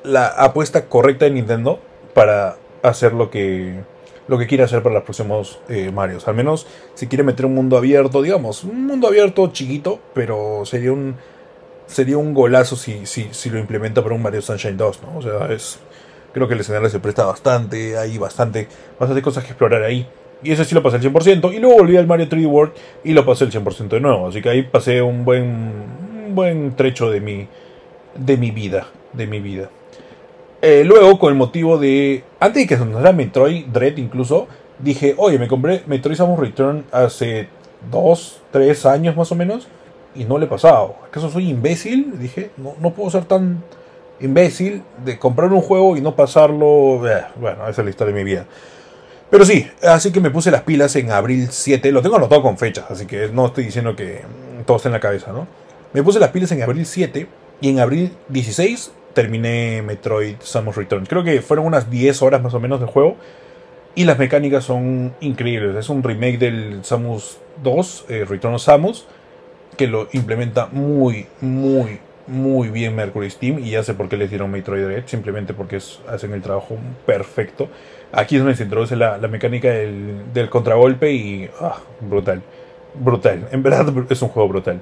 la 0.03 0.27
apuesta 0.27 0.85
correcta 0.85 1.25
de 1.25 1.31
Nintendo 1.31 1.79
para 2.13 2.57
hacer 2.83 3.13
lo 3.13 3.29
que 3.29 3.83
lo 4.27 4.39
que 4.39 4.47
quiere 4.47 4.63
hacer 4.63 4.81
para 4.81 4.95
los 4.95 5.03
próximos 5.03 5.59
eh, 5.69 5.91
Marios. 5.91 6.27
Al 6.27 6.35
menos 6.35 6.67
si 6.95 7.07
quiere 7.07 7.23
meter 7.23 7.45
un 7.45 7.53
mundo 7.53 7.77
abierto, 7.77 8.21
digamos, 8.21 8.63
un 8.63 8.87
mundo 8.87 9.07
abierto 9.07 9.51
chiquito, 9.51 9.99
pero 10.13 10.63
sería 10.65 10.91
un 10.91 11.15
sería 11.85 12.17
un 12.17 12.33
golazo 12.33 12.75
si, 12.75 13.05
si, 13.05 13.29
si 13.31 13.49
lo 13.49 13.59
implementa 13.59 14.01
para 14.01 14.15
un 14.15 14.21
Mario 14.23 14.41
Sunshine 14.41 14.77
2, 14.77 15.01
¿no? 15.03 15.17
O 15.17 15.21
sea, 15.21 15.53
es 15.53 15.79
creo 16.33 16.47
que 16.47 16.53
el 16.53 16.59
escenario 16.59 16.89
se 16.89 16.99
presta 16.99 17.23
bastante, 17.25 17.97
hay 17.97 18.17
bastante, 18.17 18.67
bastante 18.99 19.21
cosas 19.21 19.43
que 19.43 19.51
explorar 19.51 19.83
ahí. 19.83 20.07
Y 20.45 20.51
ese 20.51 20.63
sí 20.63 20.75
lo 20.75 20.83
pasé 20.83 20.97
al 20.97 21.01
100%. 21.01 21.53
Y 21.53 21.59
luego 21.59 21.77
volví 21.77 21.97
al 21.97 22.07
Mario 22.07 22.29
3D 22.29 22.47
World 22.47 22.73
y 23.03 23.13
lo 23.13 23.25
pasé 23.25 23.45
al 23.45 23.51
100% 23.51 23.89
de 23.89 23.99
nuevo. 23.99 24.27
Así 24.27 24.41
que 24.41 24.49
ahí 24.49 24.61
pasé 24.61 25.01
un 25.01 25.25
buen, 25.25 25.43
un 26.27 26.35
buen 26.35 26.75
trecho 26.75 27.09
de 27.09 27.19
mi, 27.19 27.47
de 28.15 28.37
mi 28.37 28.51
vida. 28.51 28.87
De 29.11 29.25
mi 29.25 29.39
vida. 29.39 29.69
Eh, 30.61 30.83
luego, 30.85 31.19
con 31.19 31.31
el 31.31 31.37
motivo 31.37 31.77
de. 31.77 32.23
Antes 32.39 32.63
de 32.63 32.67
que 32.67 32.77
sonara 32.77 33.11
Metroid 33.11 33.65
Dread, 33.67 33.97
incluso, 33.97 34.47
dije: 34.79 35.15
Oye, 35.17 35.37
me 35.39 35.47
compré 35.47 35.83
Metroid 35.85 36.15
Samus 36.15 36.39
Return 36.39 36.85
hace 36.91 37.47
dos, 37.91 38.41
tres 38.51 38.85
años 38.85 39.15
más 39.15 39.31
o 39.31 39.35
menos, 39.35 39.67
y 40.15 40.25
no 40.25 40.37
le 40.37 40.45
he 40.45 40.47
pasado. 40.47 40.95
¿Acaso 41.07 41.29
soy 41.29 41.49
imbécil? 41.49 42.19
Dije: 42.19 42.51
No, 42.57 42.73
no 42.79 42.91
puedo 42.91 43.09
ser 43.09 43.25
tan 43.25 43.63
imbécil 44.19 44.81
de 45.03 45.19
comprar 45.19 45.51
un 45.51 45.61
juego 45.61 45.97
y 45.97 46.01
no 46.01 46.15
pasarlo. 46.15 47.07
Eh, 47.07 47.23
bueno, 47.35 47.67
esa 47.67 47.81
es 47.81 47.85
la 47.85 47.89
historia 47.89 48.13
de 48.13 48.23
mi 48.23 48.29
vida. 48.29 48.45
Pero 49.35 49.43
sí, 49.43 49.69
así 49.83 50.13
que 50.13 50.21
me 50.21 50.31
puse 50.31 50.49
las 50.49 50.61
pilas 50.61 50.95
en 50.95 51.11
abril 51.11 51.49
7. 51.51 51.91
Lo 51.91 52.01
tengo 52.01 52.15
anotado 52.15 52.41
con 52.41 52.57
fechas, 52.57 52.85
así 52.89 53.05
que 53.05 53.27
no 53.27 53.47
estoy 53.47 53.65
diciendo 53.65 53.93
que 53.93 54.21
todo 54.65 54.77
está 54.77 54.87
en 54.87 54.93
la 54.93 55.01
cabeza, 55.01 55.33
¿no? 55.33 55.45
Me 55.91 56.01
puse 56.03 56.21
las 56.21 56.29
pilas 56.29 56.53
en 56.53 56.63
abril 56.63 56.85
7 56.85 57.27
y 57.59 57.69
en 57.69 57.81
abril 57.81 58.13
16 58.29 58.93
terminé 59.13 59.81
Metroid 59.81 60.35
Samus 60.39 60.77
Return. 60.77 61.05
Creo 61.05 61.25
que 61.25 61.41
fueron 61.41 61.65
unas 61.65 61.91
10 61.91 62.21
horas 62.21 62.41
más 62.41 62.53
o 62.53 62.61
menos 62.61 62.79
de 62.79 62.85
juego. 62.85 63.17
Y 63.93 64.05
las 64.05 64.17
mecánicas 64.17 64.63
son 64.63 65.13
increíbles. 65.19 65.75
Es 65.75 65.89
un 65.89 66.01
remake 66.01 66.37
del 66.37 66.85
Samus 66.85 67.37
2, 67.61 68.05
eh, 68.07 68.23
Return 68.23 68.55
of 68.55 68.61
Samus, 68.61 69.05
que 69.75 69.87
lo 69.87 70.07
implementa 70.13 70.67
muy, 70.67 71.27
muy, 71.41 71.99
muy 72.27 72.69
bien 72.69 72.95
Mercury 72.95 73.29
Steam 73.29 73.59
y 73.59 73.71
ya 73.71 73.83
sé 73.83 73.93
por 73.95 74.09
qué 74.09 74.17
les 74.17 74.29
dieron 74.29 74.49
Metroid 74.49 74.83
Dread, 74.83 75.03
simplemente 75.07 75.53
porque 75.53 75.79
hacen 76.07 76.33
el 76.33 76.41
trabajo 76.41 76.77
perfecto. 77.05 77.67
Aquí 78.15 78.37
es 78.37 78.41
donde 78.41 78.55
se 78.55 78.63
introduce 78.63 78.95
la, 78.95 79.17
mecánica 79.27 79.69
del, 79.69 80.49
contragolpe 80.49 81.11
y 81.11 81.49
ah, 81.59 81.75
brutal, 81.99 82.41
brutal, 82.93 83.49
en 83.51 83.61
verdad 83.61 83.93
es 84.09 84.21
un 84.21 84.29
juego 84.29 84.47
brutal. 84.47 84.79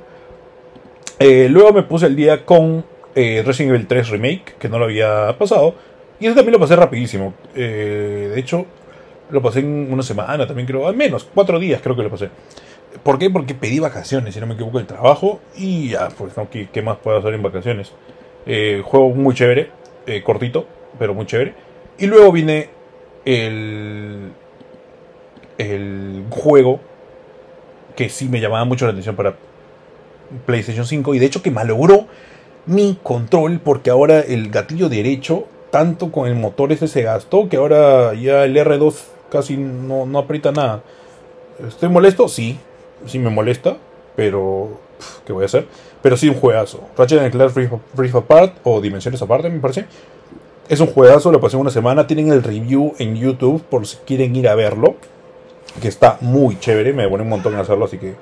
Eh, 1.17 1.47
luego 1.49 1.73
me 1.73 1.81
puse 1.81 2.05
el 2.05 2.15
día 2.15 2.45
con 2.45 2.85
eh, 3.15 3.41
Resident 3.43 3.73
Evil 3.73 3.87
3 3.87 4.09
Remake, 4.09 4.55
que 4.59 4.69
no 4.69 4.77
lo 4.77 4.85
había 4.85 5.35
pasado, 5.39 5.73
y 6.19 6.27
ese 6.27 6.35
también 6.35 6.53
lo 6.53 6.59
pasé 6.59 6.75
rapidísimo. 6.75 7.33
Eh, 7.55 8.29
de 8.35 8.39
hecho, 8.39 8.67
lo 9.31 9.41
pasé 9.41 9.61
en 9.61 9.91
una 9.91 10.03
semana 10.03 10.45
también 10.45 10.67
creo, 10.67 10.87
al 10.87 10.95
menos, 10.95 11.27
cuatro 11.33 11.57
días 11.57 11.81
creo 11.81 11.95
que 11.95 12.03
lo 12.03 12.11
pasé. 12.11 12.29
¿Por 13.01 13.17
qué? 13.17 13.31
Porque 13.31 13.55
pedí 13.55 13.79
vacaciones, 13.79 14.35
si 14.35 14.39
no 14.39 14.45
me 14.45 14.53
equivoco, 14.53 14.77
el 14.77 14.85
trabajo. 14.85 15.39
Y 15.55 15.89
ya, 15.89 16.09
pues, 16.09 16.37
no, 16.37 16.47
¿qué, 16.51 16.81
más 16.83 16.97
puedo 16.97 17.17
hacer 17.17 17.33
en 17.33 17.41
vacaciones? 17.41 17.91
Eh, 18.45 18.83
juego 18.85 19.09
muy 19.09 19.33
chévere, 19.33 19.71
cortito, 20.23 20.67
pero 20.99 21.15
muy 21.15 21.25
chévere. 21.25 21.55
Y 21.97 22.05
luego 22.05 22.31
viene 22.31 22.69
el, 23.25 24.31
el 25.57 26.25
juego 26.29 26.79
que 27.95 28.09
sí 28.09 28.27
me 28.27 28.39
llamaba 28.39 28.65
mucho 28.65 28.85
la 28.85 28.91
atención 28.91 29.15
para 29.15 29.35
PlayStation 30.45 30.85
5. 30.85 31.13
Y 31.15 31.19
de 31.19 31.25
hecho 31.25 31.41
que 31.41 31.51
malogró 31.51 32.07
mi 32.65 32.97
control 33.01 33.59
porque 33.59 33.89
ahora 33.89 34.19
el 34.19 34.49
gatillo 34.49 34.89
derecho, 34.89 35.45
tanto 35.71 36.11
con 36.11 36.27
el 36.27 36.35
motor 36.35 36.71
ese 36.71 36.87
se 36.87 37.03
gastó 37.03 37.49
que 37.49 37.57
ahora 37.57 38.13
ya 38.13 38.45
el 38.45 38.55
R2 38.55 38.95
casi 39.29 39.57
no, 39.57 40.05
no 40.05 40.19
aprieta 40.19 40.51
nada. 40.51 40.83
¿Estoy 41.67 41.89
molesto? 41.89 42.27
Sí, 42.27 42.57
sí 43.05 43.19
me 43.19 43.29
molesta, 43.29 43.77
pero 44.15 44.79
¿qué 45.25 45.33
voy 45.33 45.43
a 45.43 45.45
hacer? 45.45 45.67
Pero 46.01 46.17
sí 46.17 46.29
un 46.29 46.35
juegazo. 46.35 46.81
Ratchet 46.97 47.31
Clank 47.31 47.55
Rift 47.95 48.15
Apart 48.15 48.57
o 48.63 48.81
Dimensiones 48.81 49.21
Aparte, 49.21 49.49
me 49.49 49.59
parece. 49.59 49.85
Es 50.69 50.79
un 50.79 50.87
juegazo, 50.87 51.31
lo 51.31 51.41
pasé 51.41 51.57
una 51.57 51.69
semana. 51.69 52.07
Tienen 52.07 52.31
el 52.31 52.41
review 52.41 52.93
en 52.97 53.15
YouTube 53.15 53.61
por 53.63 53.85
si 53.85 53.97
quieren 54.05 54.35
ir 54.35 54.47
a 54.47 54.55
verlo. 54.55 54.95
Que 55.81 55.89
está 55.89 56.17
muy 56.21 56.57
chévere. 56.59 56.93
Me 56.93 57.07
pone 57.09 57.23
un 57.23 57.29
montón 57.29 57.53
en 57.53 57.59
hacerlo, 57.59 57.85
así 57.85 57.97
que 57.97 58.15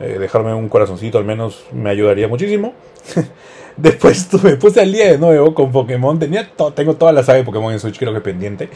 eh, 0.00 0.18
dejarme 0.18 0.54
un 0.54 0.68
corazoncito 0.68 1.18
al 1.18 1.24
menos 1.24 1.64
me 1.72 1.90
ayudaría 1.90 2.28
muchísimo. 2.28 2.74
Después 3.76 4.28
me 4.42 4.56
puse 4.56 4.80
al 4.80 4.92
día 4.92 5.12
de 5.12 5.18
nuevo 5.18 5.54
con 5.54 5.72
Pokémon. 5.72 6.18
Tenía 6.18 6.50
tengo 6.74 6.94
toda 6.94 7.12
la 7.12 7.22
saga 7.22 7.38
de 7.38 7.44
Pokémon 7.44 7.72
en 7.72 7.80
Switch, 7.80 7.98
creo 7.98 8.12
que 8.12 8.20
pendiente. 8.20 8.68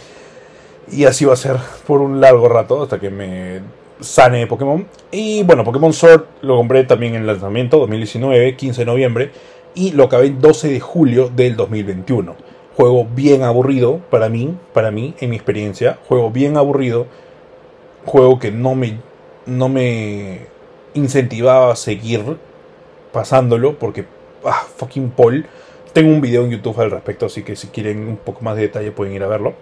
Y 0.91 1.05
así 1.05 1.25
va 1.25 1.35
a 1.35 1.37
ser 1.37 1.57
por 1.87 2.01
un 2.01 2.21
largo 2.21 2.49
rato 2.49 2.83
hasta 2.83 2.99
que 2.99 3.11
me 3.11 3.61
sane 4.01 4.47
Pokémon. 4.47 4.87
Y 5.11 5.43
bueno, 5.43 5.63
Pokémon 5.63 5.93
Sword 5.93 6.25
lo 6.43 6.57
compré 6.57 6.85
también 6.85 7.15
en 7.15 7.27
lanzamiento 7.27 7.79
2019, 7.79 8.57
15 8.57 8.81
de 8.81 8.87
noviembre. 8.87 9.31
Y 9.75 9.93
lo 9.93 10.05
acabé 10.05 10.27
el 10.27 10.41
12 10.41 10.69
de 10.69 10.81
julio 10.81 11.31
del 11.35 11.57
2021. 11.57 12.54
Juego 12.77 13.05
bien 13.05 13.43
aburrido 13.43 14.01
para 14.11 14.29
mí, 14.29 14.57
para 14.73 14.91
mí, 14.91 15.15
en 15.21 15.31
mi 15.31 15.37
experiencia. 15.37 15.99
Juego 16.09 16.31
bien 16.31 16.57
aburrido. 16.57 17.07
Juego 18.05 18.39
que 18.39 18.51
no 18.51 18.75
me, 18.75 18.99
no 19.47 19.69
me 19.69 20.41
incentivaba 20.95 21.73
a 21.73 21.77
seguir 21.77 22.37
pasándolo 23.13 23.79
porque, 23.79 24.05
ah, 24.45 24.67
fucking 24.77 25.11
Paul. 25.11 25.47
Tengo 25.93 26.13
un 26.13 26.21
video 26.21 26.45
en 26.45 26.51
YouTube 26.51 26.81
al 26.81 26.91
respecto, 26.91 27.27
así 27.27 27.45
que 27.45 27.55
si 27.55 27.69
quieren 27.69 28.09
un 28.09 28.17
poco 28.17 28.43
más 28.43 28.57
de 28.57 28.63
detalle 28.63 28.91
pueden 28.91 29.15
ir 29.15 29.23
a 29.23 29.29
verlo. 29.29 29.55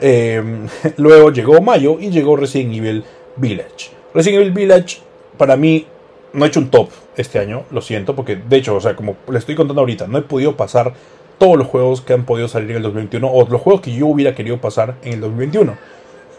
Eh, 0.00 0.42
luego 0.96 1.30
llegó 1.30 1.60
mayo 1.60 1.98
y 2.00 2.08
llegó 2.10 2.36
Resident 2.36 2.74
Evil 2.74 3.04
Village. 3.36 3.90
Resident 4.14 4.40
Evil 4.40 4.52
Village, 4.52 5.00
para 5.36 5.56
mí, 5.56 5.86
no 6.32 6.44
he 6.46 6.48
hecho 6.48 6.60
un 6.60 6.70
top 6.70 6.88
este 7.16 7.38
año, 7.38 7.64
lo 7.70 7.82
siento, 7.82 8.16
porque 8.16 8.36
de 8.36 8.56
hecho, 8.56 8.74
o 8.74 8.80
sea, 8.80 8.96
como 8.96 9.16
le 9.28 9.38
estoy 9.38 9.54
contando 9.54 9.80
ahorita, 9.80 10.06
no 10.06 10.16
he 10.16 10.22
podido 10.22 10.56
pasar 10.56 10.94
todos 11.38 11.56
los 11.56 11.66
juegos 11.66 12.00
que 12.00 12.12
han 12.12 12.24
podido 12.24 12.48
salir 12.48 12.70
en 12.70 12.76
el 12.78 12.82
2021 12.82 13.28
o 13.30 13.48
los 13.48 13.60
juegos 13.60 13.80
que 13.80 13.94
yo 13.94 14.06
hubiera 14.06 14.34
querido 14.34 14.60
pasar 14.60 14.96
en 15.02 15.14
el 15.14 15.20
2021. 15.20 15.76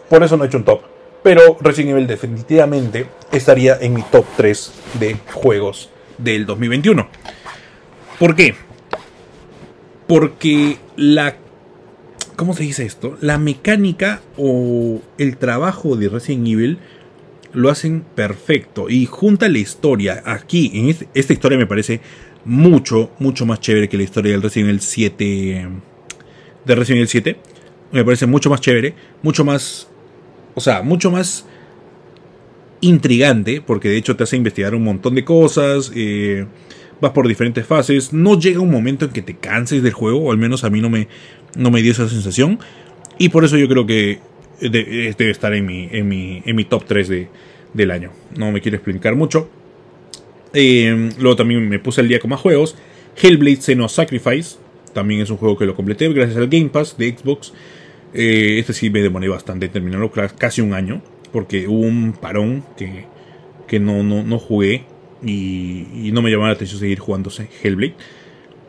Por 0.08 0.22
eso 0.22 0.36
no 0.36 0.44
he 0.44 0.46
hecho 0.46 0.58
un 0.58 0.64
top. 0.64 0.82
Pero 1.22 1.58
Resident 1.60 1.92
Evil 1.92 2.06
definitivamente 2.06 3.06
estaría 3.32 3.76
en 3.80 3.94
mi 3.94 4.02
top 4.02 4.24
3 4.36 4.72
de 4.98 5.16
juegos 5.32 5.90
del 6.18 6.46
2021. 6.46 7.08
¿Por 8.18 8.34
qué? 8.34 8.54
Porque 10.06 10.78
la 10.96 11.36
¿Cómo 12.40 12.54
se 12.54 12.62
dice 12.62 12.86
esto? 12.86 13.18
La 13.20 13.36
mecánica 13.36 14.22
o 14.38 15.02
el 15.18 15.36
trabajo 15.36 15.96
de 15.96 16.08
Resident 16.08 16.48
Evil 16.48 16.78
lo 17.52 17.68
hacen 17.68 18.02
perfecto 18.14 18.88
y 18.88 19.04
junta 19.04 19.50
la 19.50 19.58
historia. 19.58 20.22
Aquí, 20.24 20.70
en 20.72 20.88
esta 21.12 21.32
historia 21.34 21.58
me 21.58 21.66
parece 21.66 22.00
mucho, 22.44 23.10
mucho 23.18 23.46
más 23.46 23.60
chévere 23.60 23.88
que 23.88 23.96
la 23.96 24.02
historia 24.02 24.32
del 24.32 24.42
Resident 24.42 24.70
Evil 24.70 24.80
7. 24.80 25.68
De 26.64 26.74
Resident 26.74 26.98
Evil 26.98 27.08
7. 27.08 27.36
Me 27.92 28.04
parece 28.04 28.26
mucho 28.26 28.50
más 28.50 28.60
chévere, 28.60 28.94
mucho 29.22 29.44
más. 29.44 29.88
O 30.54 30.60
sea, 30.60 30.82
mucho 30.82 31.10
más 31.10 31.46
intrigante, 32.80 33.60
porque 33.60 33.88
de 33.88 33.96
hecho 33.96 34.16
te 34.16 34.24
hace 34.24 34.36
investigar 34.36 34.74
un 34.74 34.84
montón 34.84 35.14
de 35.14 35.24
cosas. 35.24 35.92
Eh, 35.94 36.46
vas 37.00 37.12
por 37.12 37.28
diferentes 37.28 37.66
fases. 37.66 38.12
No 38.12 38.38
llega 38.38 38.60
un 38.60 38.70
momento 38.70 39.06
en 39.06 39.12
que 39.12 39.22
te 39.22 39.36
canses 39.36 39.82
del 39.82 39.92
juego, 39.92 40.20
o 40.20 40.32
al 40.32 40.38
menos 40.38 40.64
a 40.64 40.70
mí 40.70 40.80
no 40.80 40.90
me, 40.90 41.08
no 41.56 41.70
me 41.70 41.82
dio 41.82 41.92
esa 41.92 42.08
sensación. 42.08 42.58
Y 43.18 43.28
por 43.28 43.44
eso 43.44 43.56
yo 43.56 43.68
creo 43.68 43.86
que 43.86 44.20
debe 44.60 45.30
estar 45.30 45.54
en 45.54 45.66
mi, 45.66 45.88
en 45.90 46.08
mi, 46.08 46.42
en 46.44 46.56
mi 46.56 46.64
top 46.64 46.84
3 46.86 47.08
de, 47.08 47.28
del 47.74 47.90
año. 47.90 48.12
No 48.36 48.52
me 48.52 48.60
quiero 48.60 48.76
explicar 48.76 49.14
mucho. 49.16 49.48
Eh, 50.52 51.10
luego 51.18 51.36
también 51.36 51.68
me 51.68 51.78
puse 51.78 52.00
al 52.00 52.08
día 52.08 52.18
con 52.18 52.30
más 52.30 52.40
juegos. 52.40 52.76
Hellblade 53.20 53.60
Senua 53.60 53.88
Sacrifice. 53.88 54.56
También 54.92 55.20
es 55.20 55.30
un 55.30 55.36
juego 55.36 55.56
que 55.56 55.66
lo 55.66 55.74
completé 55.74 56.08
gracias 56.12 56.36
al 56.36 56.48
Game 56.48 56.68
Pass 56.68 56.96
de 56.98 57.16
Xbox. 57.16 57.52
Eh, 58.12 58.56
este 58.58 58.72
sí 58.72 58.90
me 58.90 59.00
demoré 59.00 59.28
bastante 59.28 59.66
en 59.66 59.72
terminarlo, 59.72 60.10
casi 60.38 60.60
un 60.60 60.74
año. 60.74 61.02
Porque 61.32 61.68
hubo 61.68 61.80
un 61.80 62.12
parón 62.12 62.64
que, 62.76 63.04
que 63.68 63.78
no, 63.78 64.02
no, 64.02 64.22
no 64.22 64.38
jugué. 64.38 64.84
Y, 65.22 65.86
y, 65.94 66.12
no 66.12 66.22
me 66.22 66.30
llamaba 66.30 66.48
la 66.48 66.54
atención 66.54 66.80
seguir 66.80 66.98
jugándose 66.98 67.48
Hellblade. 67.62 67.94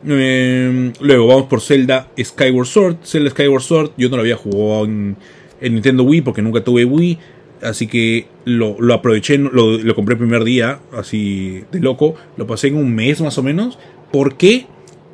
Em, 0.08 0.94
luego 1.00 1.28
vamos 1.28 1.46
por 1.46 1.62
Zelda 1.62 2.10
Skyward 2.20 2.66
Sword. 2.66 2.98
Zelda 3.04 3.30
Skyward 3.30 3.62
Sword 3.62 3.92
yo 3.98 4.10
no 4.10 4.18
lo 4.18 4.22
había 4.22 4.36
jugado 4.36 4.86
en, 4.86 5.18
Nintendo 5.62 6.04
Wii 6.04 6.22
porque 6.22 6.42
nunca 6.42 6.64
tuve 6.64 6.86
Wii. 6.86 7.18
Así 7.62 7.88
que 7.88 8.28
lo, 8.46 8.76
aproveché, 8.94 9.38
lo, 9.38 9.96
compré 9.96 10.14
el 10.14 10.20
primer 10.20 10.44
día, 10.44 10.80
así 10.94 11.64
de 11.72 11.80
loco. 11.80 12.16
Lo 12.38 12.48
pasé 12.48 12.68
en 12.68 12.76
un 12.76 12.94
mes 12.94 13.22
más 13.22 13.38
o 13.38 13.44
menos. 13.44 13.78
¿Por 14.12 14.36
qué? 14.36 14.66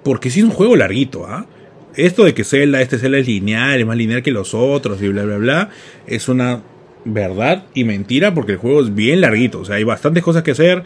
Porque 0.03 0.29
sí 0.29 0.39
es 0.39 0.45
un 0.45 0.51
juego 0.51 0.75
larguito, 0.75 1.25
¿ah? 1.27 1.45
Esto 1.95 2.23
de 2.23 2.33
que 2.33 2.43
Zelda, 2.43 2.81
este 2.81 2.99
Zelda 2.99 3.17
es 3.17 3.27
lineal, 3.27 3.79
es 3.79 3.85
más 3.85 3.97
lineal 3.97 4.21
que 4.21 4.31
los 4.31 4.53
otros 4.53 5.01
y 5.01 5.07
bla, 5.07 5.25
bla, 5.25 5.37
bla, 5.37 5.69
es 6.05 6.29
una 6.29 6.61
verdad 7.05 7.65
y 7.73 7.85
mentira 7.85 8.33
porque 8.33 8.53
el 8.53 8.57
juego 8.59 8.81
es 8.81 8.93
bien 8.93 9.19
larguito. 9.19 9.61
O 9.61 9.65
sea, 9.65 9.77
hay 9.77 9.83
bastantes 9.83 10.23
cosas 10.23 10.43
que 10.43 10.51
hacer. 10.51 10.83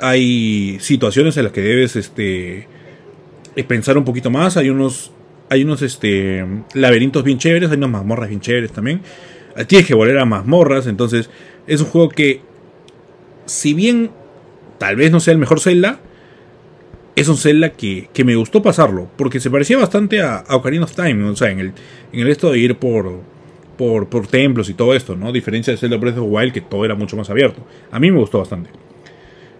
Hay 0.00 0.76
situaciones 0.80 1.36
en 1.36 1.44
las 1.44 1.52
que 1.52 1.62
debes, 1.62 1.96
este 1.96 2.68
pensar 3.62 3.96
un 3.96 4.04
poquito 4.04 4.30
más. 4.30 4.56
Hay 4.56 4.70
unos, 4.70 5.12
hay 5.48 5.62
unos 5.64 5.82
este, 5.82 6.44
laberintos 6.74 7.24
bien 7.24 7.38
chéveres, 7.38 7.70
hay 7.70 7.78
unas 7.78 7.90
mazmorras 7.90 8.28
bien 8.28 8.40
chéveres 8.40 8.72
también. 8.72 9.00
Tienes 9.66 9.86
que 9.86 9.94
volver 9.94 10.18
a 10.18 10.24
mazmorras, 10.24 10.86
entonces 10.86 11.30
es 11.66 11.80
un 11.80 11.86
juego 11.86 12.08
que, 12.08 12.40
si 13.46 13.74
bien 13.74 14.10
tal 14.78 14.96
vez 14.96 15.10
no 15.10 15.20
sea 15.20 15.32
el 15.32 15.38
mejor 15.38 15.60
Zelda, 15.60 16.00
es 17.16 17.28
un 17.28 17.36
Zelda 17.36 17.70
que, 17.70 18.08
que 18.12 18.24
me 18.24 18.34
gustó 18.34 18.62
pasarlo, 18.62 19.08
porque 19.16 19.38
se 19.38 19.50
parecía 19.50 19.78
bastante 19.78 20.20
a, 20.20 20.44
Ocarina 20.50 20.84
of 20.84 20.94
Time, 20.94 21.24
o 21.24 21.36
sea, 21.36 21.50
en 21.50 21.60
el, 21.60 21.72
en 22.12 22.20
el 22.20 22.28
esto 22.28 22.50
de 22.50 22.58
ir 22.58 22.76
por, 22.76 23.20
por, 23.78 24.08
por 24.08 24.26
templos 24.26 24.68
y 24.68 24.74
todo 24.74 24.94
esto, 24.94 25.14
¿no? 25.14 25.30
Diferencia 25.30 25.72
de 25.72 25.78
Zelda 25.78 25.96
Breath 25.96 26.18
of 26.18 26.24
the 26.24 26.30
Wild, 26.30 26.52
que 26.52 26.60
todo 26.60 26.84
era 26.84 26.94
mucho 26.94 27.16
más 27.16 27.30
abierto. 27.30 27.64
A 27.90 28.00
mí 28.00 28.10
me 28.10 28.18
gustó 28.18 28.38
bastante. 28.38 28.70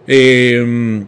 Eh, 0.07 1.05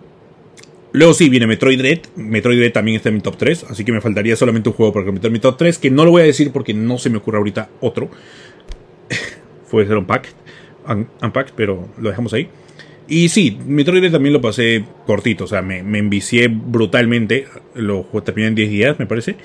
Luego 0.98 1.14
sí, 1.14 1.30
viene 1.30 1.46
Metroid 1.46 1.78
Dread. 1.78 2.00
Metroid 2.16 2.58
Dread 2.58 2.72
también 2.72 2.98
está 2.98 3.10
en 3.10 3.16
mi 3.16 3.22
top 3.22 3.38
3. 3.38 3.66
Así 3.70 3.84
que 3.84 3.92
me 3.92 4.02
faltaría 4.02 4.36
solamente 4.36 4.70
un 4.70 4.76
juego 4.76 4.94
para 4.94 5.06
completar 5.06 5.30
mi 5.30 5.38
top 5.38 5.56
3. 5.58 5.78
Que 5.78 5.92
no 5.92 6.06
lo 6.06 6.10
voy 6.12 6.24
a 6.24 6.26
decir 6.26 6.52
porque 6.52 6.74
no 6.74 6.98
se 6.98 7.12
me 7.12 7.18
ocurre 7.18 7.38
ahorita 7.38 7.70
otro. 7.82 8.10
Puede 9.70 9.88
ser 9.88 9.98
Unpacked, 9.98 10.32
Unpacked, 11.22 11.54
pero 11.56 11.88
lo 11.98 12.10
dejamos 12.10 12.34
ahí. 12.34 12.50
Y 13.08 13.30
sí, 13.30 13.58
Metroid 13.66 14.12
también 14.12 14.34
lo 14.34 14.42
pasé 14.42 14.84
cortito. 15.06 15.46
O 15.46 15.48
sea, 15.48 15.62
me, 15.62 15.84
me 15.84 16.00
envicié 16.00 16.48
brutalmente. 16.50 17.48
Lo 17.74 18.06
terminé 18.24 18.48
en 18.50 18.56
10 18.56 18.70
días, 18.70 19.00
me 19.00 19.06
parece. 19.06 19.36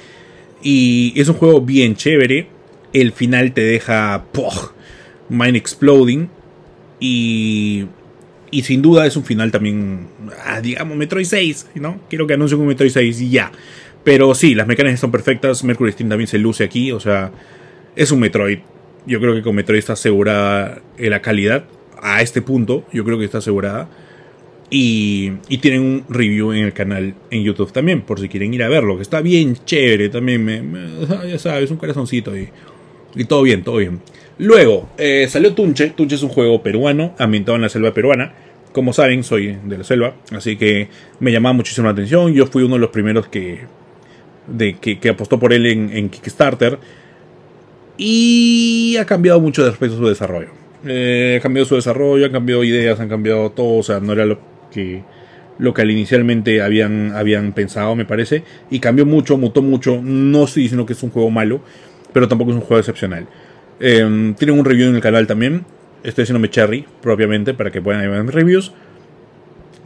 Y 0.63 1.13
es 1.17 1.29
un 1.29 1.37
juego 1.37 1.61
bien 1.61 1.95
chévere. 1.95 2.49
El 2.93 3.13
final 3.13 3.53
te 3.53 3.63
deja. 3.63 4.25
Mind 5.29 5.57
exploding. 5.57 6.29
Y 6.99 7.87
y 8.53 8.63
sin 8.65 8.83
duda 8.83 9.07
es 9.07 9.17
un 9.17 9.25
final 9.25 9.51
también, 9.51 10.09
ah, 10.45 10.61
digamos, 10.61 10.95
Metroid 10.95 11.25
6, 11.25 11.71
¿no? 11.77 11.99
Quiero 12.11 12.27
que 12.27 12.35
anuncien 12.35 12.61
un 12.61 12.67
Metroid 12.67 12.91
6 12.91 13.23
y 13.23 13.31
ya. 13.31 13.51
Pero 14.05 14.35
sí, 14.35 14.55
las 14.55 14.67
mecánicas 14.67 14.97
están 14.97 15.11
perfectas. 15.11 15.65
Mercury 15.65 15.93
Steam 15.93 16.11
también 16.11 16.29
se 16.29 16.37
luce 16.37 16.63
aquí. 16.63 16.93
O 16.93 17.01
sea, 17.01 17.33
es 17.97 18.13
un 18.13 18.21
Metroid. 18.21 18.59
Yo 19.07 19.21
creo 19.21 19.35
que 19.35 19.43
con 19.43 19.55
Metroid 19.55 19.79
está 19.79 19.95
asegurada 19.95 20.81
la 20.99 21.23
calidad. 21.23 21.65
A 22.01 22.23
este 22.23 22.43
punto, 22.43 22.85
yo 22.93 23.05
creo 23.05 23.19
que 23.19 23.25
está 23.25 23.39
asegurada. 23.39 23.89
Y, 24.71 25.33
y, 25.49 25.59
tienen 25.59 25.83
un 25.83 26.05
review 26.09 26.53
en 26.53 26.65
el 26.65 26.73
canal 26.73 27.15
en 27.31 27.45
YouTube 27.45 27.71
también, 27.73 28.01
por 28.01 28.19
si 28.19 28.29
quieren 28.31 28.55
ir 28.55 28.63
a 28.63 28.69
verlo, 28.69 28.97
que 28.97 29.03
está 29.03 29.21
bien 29.21 29.55
chévere 29.67 30.09
también. 30.09 30.45
Me, 30.45 31.29
ya 31.29 31.39
sabes, 31.39 31.71
un 31.71 31.77
corazoncito 31.77 32.35
y, 32.37 32.49
y 33.15 33.25
todo 33.25 33.43
bien, 33.43 33.63
todo 33.63 33.77
bien. 33.77 34.01
Luego 34.39 34.89
eh, 34.99 35.27
salió 35.29 35.55
Tunche. 35.55 35.91
Tunche 35.91 36.17
es 36.17 36.23
un 36.23 36.31
juego 36.31 36.63
peruano, 36.63 37.15
ambientado 37.19 37.57
en 37.57 37.63
la 37.63 37.69
selva 37.69 37.93
peruana. 37.93 38.33
Como 38.73 38.93
saben, 38.93 39.23
soy 39.23 39.59
de 39.65 39.79
la 39.79 39.85
selva, 39.85 40.15
así 40.31 40.57
que 40.57 40.89
me 41.21 41.31
llamaba 41.31 41.53
muchísimo 41.53 41.87
la 41.87 41.93
atención. 41.93 42.33
Yo 42.33 42.47
fui 42.47 42.63
uno 42.63 42.77
de 42.77 42.81
los 42.81 42.91
primeros 42.91 43.29
que, 43.29 43.61
de, 44.47 44.75
que, 44.75 45.09
apostó 45.11 45.39
por 45.39 45.53
él 45.53 45.67
en, 45.67 46.09
Kickstarter. 46.09 46.79
Y 48.05 48.97
ha 48.97 49.05
cambiado 49.05 49.41
mucho 49.41 49.65
respecto 49.65 49.95
a 49.95 49.99
su 49.99 50.09
desarrollo. 50.09 50.49
Eh, 50.85 51.37
ha 51.39 51.41
cambiado 51.41 51.69
su 51.69 51.77
desarrollo, 51.77 52.27
han 52.27 52.33
cambiado 52.33 52.65
ideas, 52.65 52.99
han 52.99 53.09
cambiado 53.09 53.51
todo. 53.51 53.79
O 53.79 53.83
sea, 53.85 54.01
no 54.01 54.13
era 54.13 54.27
lo 54.27 54.41
que, 54.73 55.05
lo 55.61 55.73
que 55.73 55.83
inicialmente 55.83 56.63
habían, 56.63 57.13
habían 57.15 57.53
pensado, 57.53 57.95
me 57.95 58.05
parece. 58.05 58.43
Y 58.73 58.81
cambió 58.81 59.07
mucho, 59.07 59.39
mutó 59.39 59.63
mucho. 59.63 60.01
No 60.03 60.43
estoy 60.43 60.65
diciendo 60.65 60.85
que 60.85 60.95
es 60.95 61.03
un 61.05 61.11
juego 61.11 61.31
malo, 61.31 61.61
pero 62.13 62.27
tampoco 62.27 62.51
es 62.51 62.57
un 62.57 62.63
juego 62.63 62.81
excepcional. 62.81 63.29
Eh, 63.79 64.35
tienen 64.37 64.59
un 64.59 64.65
review 64.65 64.89
en 64.89 64.97
el 64.97 65.01
canal 65.01 65.29
también. 65.29 65.65
Estoy 66.03 66.23
haciéndome 66.23 66.51
cherry 66.51 66.85
propiamente 67.03 67.55
para 67.55 67.71
que 67.71 67.81
puedan 67.81 68.01
ver 68.11 68.35
reviews. 68.35 68.73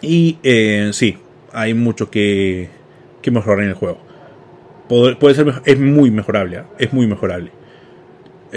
Y 0.00 0.38
eh, 0.42 0.88
sí, 0.94 1.18
hay 1.52 1.74
mucho 1.74 2.10
que, 2.10 2.70
que 3.20 3.30
mejorar 3.30 3.64
en 3.64 3.68
el 3.68 3.74
juego. 3.74 3.98
Puede, 4.88 5.34
ser, 5.34 5.52
es 5.66 5.78
muy 5.78 6.10
mejorable, 6.10 6.58
¿ah? 6.58 6.66
es 6.78 6.94
muy 6.94 7.06
mejorable. 7.06 7.50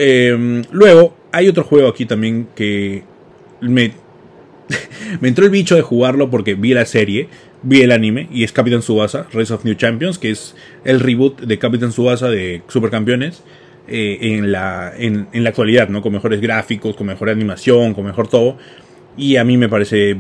Em, 0.02 0.64
luego, 0.72 1.14
hay 1.34 1.50
otro 1.50 1.66
juego 1.66 1.90
aquí 1.90 2.06
también 2.06 2.48
que 2.56 3.04
me, 3.60 3.92
me 5.20 5.28
entró 5.28 5.44
el 5.44 5.52
bicho 5.52 5.76
de 5.76 5.82
jugarlo 5.82 6.30
porque 6.30 6.56
vi 6.56 6.74
la 6.74 6.86
serie, 6.86 7.28
vi 7.64 7.82
el 7.82 7.92
anime 7.92 8.30
y 8.32 8.46
es 8.46 8.54
Captain 8.54 8.82
Subasa, 8.82 9.28
Race 9.34 9.54
of 9.54 9.66
New 9.66 9.76
Champions, 9.76 10.18
que 10.18 10.32
es 10.32 10.56
el 10.86 11.02
reboot 11.02 11.42
de 11.42 11.60
Captain 11.60 11.92
Subasa 11.92 12.30
de 12.30 12.62
Supercampeones. 12.70 13.44
Eh, 13.92 14.38
en, 14.38 14.52
la, 14.52 14.94
en, 14.96 15.28
la 15.34 15.50
actualidad, 15.50 15.90
¿no? 15.90 16.04
Con 16.04 16.14
mejores 16.14 16.40
gráficos, 16.40 16.96
con 16.96 17.08
mejor 17.08 17.28
animación, 17.28 17.96
con 17.96 18.06
mejor 18.06 18.28
todo. 18.28 18.58
Y 19.18 19.36
a 19.36 19.44
mí 19.44 19.58
me 19.58 19.68
parece 19.68 20.16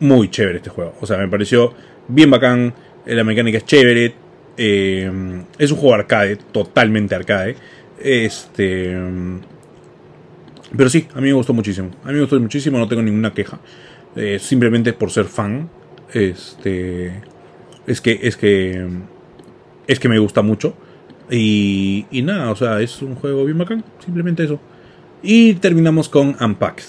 muy 0.00 0.28
chévere 0.28 0.56
este 0.56 0.70
juego. 0.70 0.94
O 1.00 1.06
sea, 1.06 1.16
me 1.16 1.28
pareció 1.28 1.72
bien 2.08 2.28
bacán. 2.28 2.74
Eh, 3.06 3.14
la 3.14 3.22
mecánica 3.22 3.58
es 3.58 3.64
chévere. 3.64 4.14
Eh, 4.56 5.10
es 5.58 5.70
un 5.70 5.78
juego 5.78 5.94
arcade, 5.94 6.36
totalmente 6.50 7.14
arcade. 7.14 7.54
Este. 8.00 8.96
Pero 10.76 10.90
sí, 10.90 11.08
a 11.14 11.20
mí 11.20 11.28
me 11.28 11.32
gustó 11.32 11.54
muchísimo. 11.54 11.90
A 12.04 12.08
mí 12.08 12.14
me 12.14 12.20
gustó 12.20 12.38
muchísimo, 12.40 12.78
no 12.78 12.88
tengo 12.88 13.02
ninguna 13.02 13.32
queja. 13.32 13.58
simplemente 14.38 14.92
por 14.92 15.10
ser 15.10 15.26
fan. 15.26 15.68
Este. 16.12 17.22
Es 17.86 18.00
que. 18.00 18.18
Es 18.22 18.36
que. 18.36 18.86
Es 19.86 19.98
que 19.98 20.08
me 20.08 20.18
gusta 20.18 20.42
mucho. 20.42 20.74
Y, 21.30 22.06
nada, 22.24 22.50
o 22.50 22.56
sea, 22.56 22.80
es 22.80 23.02
un 23.02 23.14
juego 23.14 23.44
bien 23.44 23.58
bacán, 23.58 23.84
simplemente 24.04 24.44
eso. 24.44 24.58
Y 25.22 25.54
terminamos 25.54 26.08
con 26.08 26.36
Unpacked. 26.40 26.84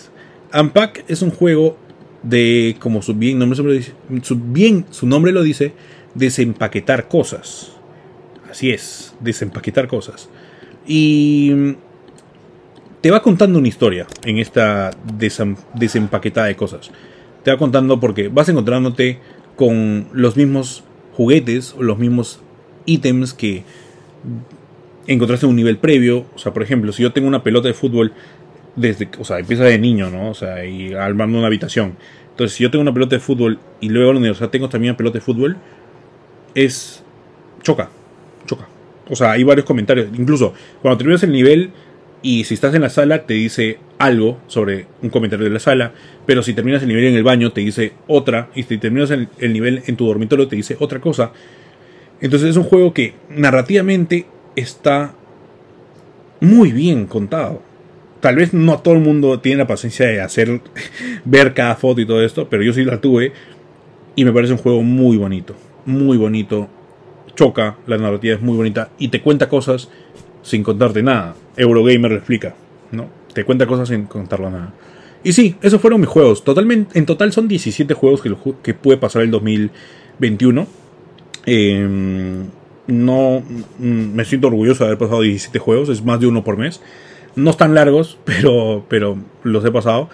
Unpack 0.53 1.03
es 1.07 1.21
un 1.21 1.31
juego 1.31 1.77
de, 2.23 2.75
como 2.79 3.01
su 3.01 3.13
bien 3.13 3.37
nombre, 3.37 3.83
su, 4.23 4.35
bien, 4.35 4.85
su 4.91 5.07
nombre 5.07 5.31
lo 5.31 5.43
dice, 5.43 5.73
desempaquetar 6.15 7.07
cosas. 7.07 7.73
Así 8.49 8.71
es, 8.71 9.13
desempaquetar 9.19 9.87
cosas. 9.87 10.29
Y 10.91 11.75
te 13.01 13.11
va 13.11 13.21
contando 13.21 13.59
una 13.59 13.67
historia 13.67 14.07
en 14.25 14.39
esta 14.39 14.89
desempaquetada 15.75 16.47
de 16.47 16.55
cosas. 16.55 16.89
Te 17.43 17.51
va 17.51 17.57
contando 17.59 17.99
porque 17.99 18.27
vas 18.27 18.49
encontrándote 18.49 19.19
con 19.55 20.07
los 20.13 20.35
mismos 20.35 20.83
juguetes 21.13 21.75
o 21.77 21.83
los 21.83 21.99
mismos 21.99 22.41
ítems 22.87 23.35
que 23.35 23.63
encontraste 25.05 25.45
un 25.45 25.55
nivel 25.55 25.77
previo. 25.77 26.25
O 26.33 26.39
sea, 26.39 26.53
por 26.53 26.63
ejemplo, 26.63 26.91
si 26.91 27.03
yo 27.03 27.13
tengo 27.13 27.27
una 27.27 27.43
pelota 27.43 27.67
de 27.67 27.75
fútbol 27.75 28.11
desde, 28.75 29.09
o 29.19 29.23
sea, 29.23 29.37
empieza 29.37 29.65
de 29.65 29.77
niño, 29.77 30.09
¿no? 30.09 30.31
O 30.31 30.33
sea, 30.33 30.65
y 30.65 30.95
armando 30.95 31.37
una 31.37 31.45
habitación. 31.45 31.97
Entonces, 32.31 32.57
si 32.57 32.63
yo 32.63 32.71
tengo 32.71 32.81
una 32.81 32.95
pelota 32.95 33.15
de 33.15 33.19
fútbol 33.19 33.59
y 33.79 33.89
luego 33.89 34.09
en 34.09 34.15
la 34.15 34.19
universidad 34.21 34.49
tengo 34.49 34.69
también 34.69 34.93
una 34.93 34.97
pelota 34.97 35.19
de 35.19 35.21
fútbol, 35.21 35.57
es 36.55 37.03
choca, 37.61 37.91
choca. 38.47 38.67
O 39.09 39.15
sea, 39.15 39.31
hay 39.31 39.43
varios 39.43 39.65
comentarios. 39.65 40.07
Incluso 40.17 40.53
cuando 40.81 40.97
terminas 40.97 41.23
el 41.23 41.31
nivel 41.31 41.71
y 42.21 42.43
si 42.43 42.53
estás 42.53 42.73
en 42.75 42.81
la 42.81 42.89
sala 42.89 43.25
te 43.25 43.33
dice 43.33 43.79
algo 43.97 44.39
sobre 44.47 44.87
un 45.01 45.09
comentario 45.09 45.45
de 45.45 45.51
la 45.51 45.59
sala, 45.59 45.93
pero 46.25 46.43
si 46.43 46.53
terminas 46.53 46.81
el 46.81 46.89
nivel 46.89 47.05
en 47.05 47.15
el 47.15 47.23
baño 47.23 47.51
te 47.51 47.61
dice 47.61 47.93
otra, 48.07 48.49
y 48.55 48.63
si 48.63 48.77
terminas 48.77 49.11
el, 49.11 49.29
el 49.39 49.53
nivel 49.53 49.83
en 49.87 49.95
tu 49.95 50.05
dormitorio 50.05 50.47
te 50.47 50.55
dice 50.55 50.77
otra 50.79 50.99
cosa. 50.99 51.31
Entonces 52.21 52.49
es 52.49 52.57
un 52.57 52.63
juego 52.63 52.93
que 52.93 53.13
narrativamente 53.29 54.25
está 54.55 55.13
muy 56.41 56.71
bien 56.71 57.05
contado. 57.05 57.61
Tal 58.19 58.35
vez 58.35 58.53
no 58.53 58.79
todo 58.79 58.95
el 58.95 58.99
mundo 58.99 59.39
tiene 59.39 59.59
la 59.59 59.67
paciencia 59.67 60.07
de 60.07 60.21
hacer 60.21 60.61
ver 61.25 61.53
cada 61.53 61.75
foto 61.75 62.01
y 62.01 62.05
todo 62.05 62.23
esto, 62.23 62.49
pero 62.49 62.63
yo 62.63 62.73
sí 62.73 62.83
la 62.83 62.99
tuve 62.99 63.31
y 64.15 64.25
me 64.25 64.33
parece 64.33 64.53
un 64.53 64.59
juego 64.59 64.83
muy 64.83 65.17
bonito, 65.17 65.55
muy 65.85 66.17
bonito. 66.17 66.69
Choca, 67.39 67.77
la 67.87 67.97
narrativa 67.97 68.35
es 68.35 68.41
muy 68.41 68.57
bonita 68.57 68.89
y 68.99 69.07
te 69.07 69.21
cuenta 69.21 69.47
cosas 69.47 69.89
sin 70.41 70.61
contarte 70.61 71.01
nada. 71.01 71.35
Eurogamer 71.55 72.11
lo 72.11 72.17
explica, 72.17 72.53
¿no? 72.91 73.07
Te 73.33 73.45
cuenta 73.45 73.65
cosas 73.65 73.87
sin 73.87 74.05
contarlo 74.07 74.49
nada. 74.49 74.73
Y 75.23 75.33
sí, 75.33 75.55
esos 75.61 75.79
fueron 75.79 76.01
mis 76.01 76.09
juegos. 76.09 76.43
Totalmente, 76.43 76.99
en 76.99 77.05
total 77.05 77.31
son 77.31 77.47
17 77.47 77.93
juegos 77.93 78.21
que, 78.21 78.35
que 78.61 78.73
pude 78.73 78.97
pasar 78.97 79.21
el 79.21 79.31
2021 79.31 80.67
Em, 81.45 82.47
no 82.85 83.41
mm, 83.79 84.13
me 84.13 84.25
siento 84.25 84.47
orgulloso 84.47 84.83
de 84.83 84.89
haber 84.89 84.99
pasado 84.99 85.21
17 85.21 85.57
juegos, 85.57 85.89
es 85.89 86.03
más 86.03 86.19
de 86.19 86.27
uno 86.27 86.43
por 86.43 86.57
mes. 86.57 86.81
No 87.35 87.51
están 87.51 87.73
largos, 87.73 88.19
pero, 88.25 88.85
pero 88.87 89.17
los 89.43 89.65
he 89.65 89.71
pasado. 89.71 90.09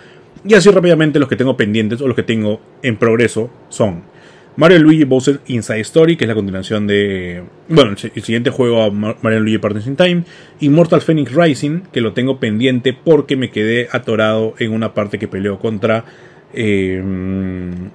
Y 0.47 0.53
así 0.53 0.69
rápidamente 0.69 1.19
los 1.19 1.27
que 1.27 1.35
tengo 1.35 1.57
pendientes 1.57 2.01
o 2.01 2.07
los 2.07 2.15
que 2.15 2.23
tengo 2.23 2.61
en 2.83 2.97
progreso 2.97 3.49
son 3.69 4.03
Mario 4.58 4.80
Luigi 4.80 5.04
Bowser 5.04 5.41
Inside 5.48 5.82
Story, 5.82 6.15
que 6.15 6.24
es 6.24 6.28
la 6.28 6.36
continuación 6.36 6.88
de. 6.88 7.44
Bueno, 7.68 7.91
el, 7.91 8.24
siguiente 8.24 8.50
juego 8.50 8.84
a 8.84 8.91
Mario 8.91 9.41
Luigi 9.41 9.58
Partners 9.58 9.88
in 9.88 9.96
Time. 9.96 10.24
Immortal 10.62 11.02
Phoenix 11.02 11.34
Rising, 11.34 11.82
que 11.91 12.02
lo 12.02 12.13
tengo 12.13 12.39
pendiente 12.39 12.94
porque 12.94 13.36
me 13.36 13.52
quedé 13.52 13.89
atorado 13.91 14.56
en 14.60 14.72
una 14.72 14.94
parte 14.94 15.20
que 15.20 15.28
peleó 15.28 15.60
contra. 15.60 16.06
Em, 16.54 17.89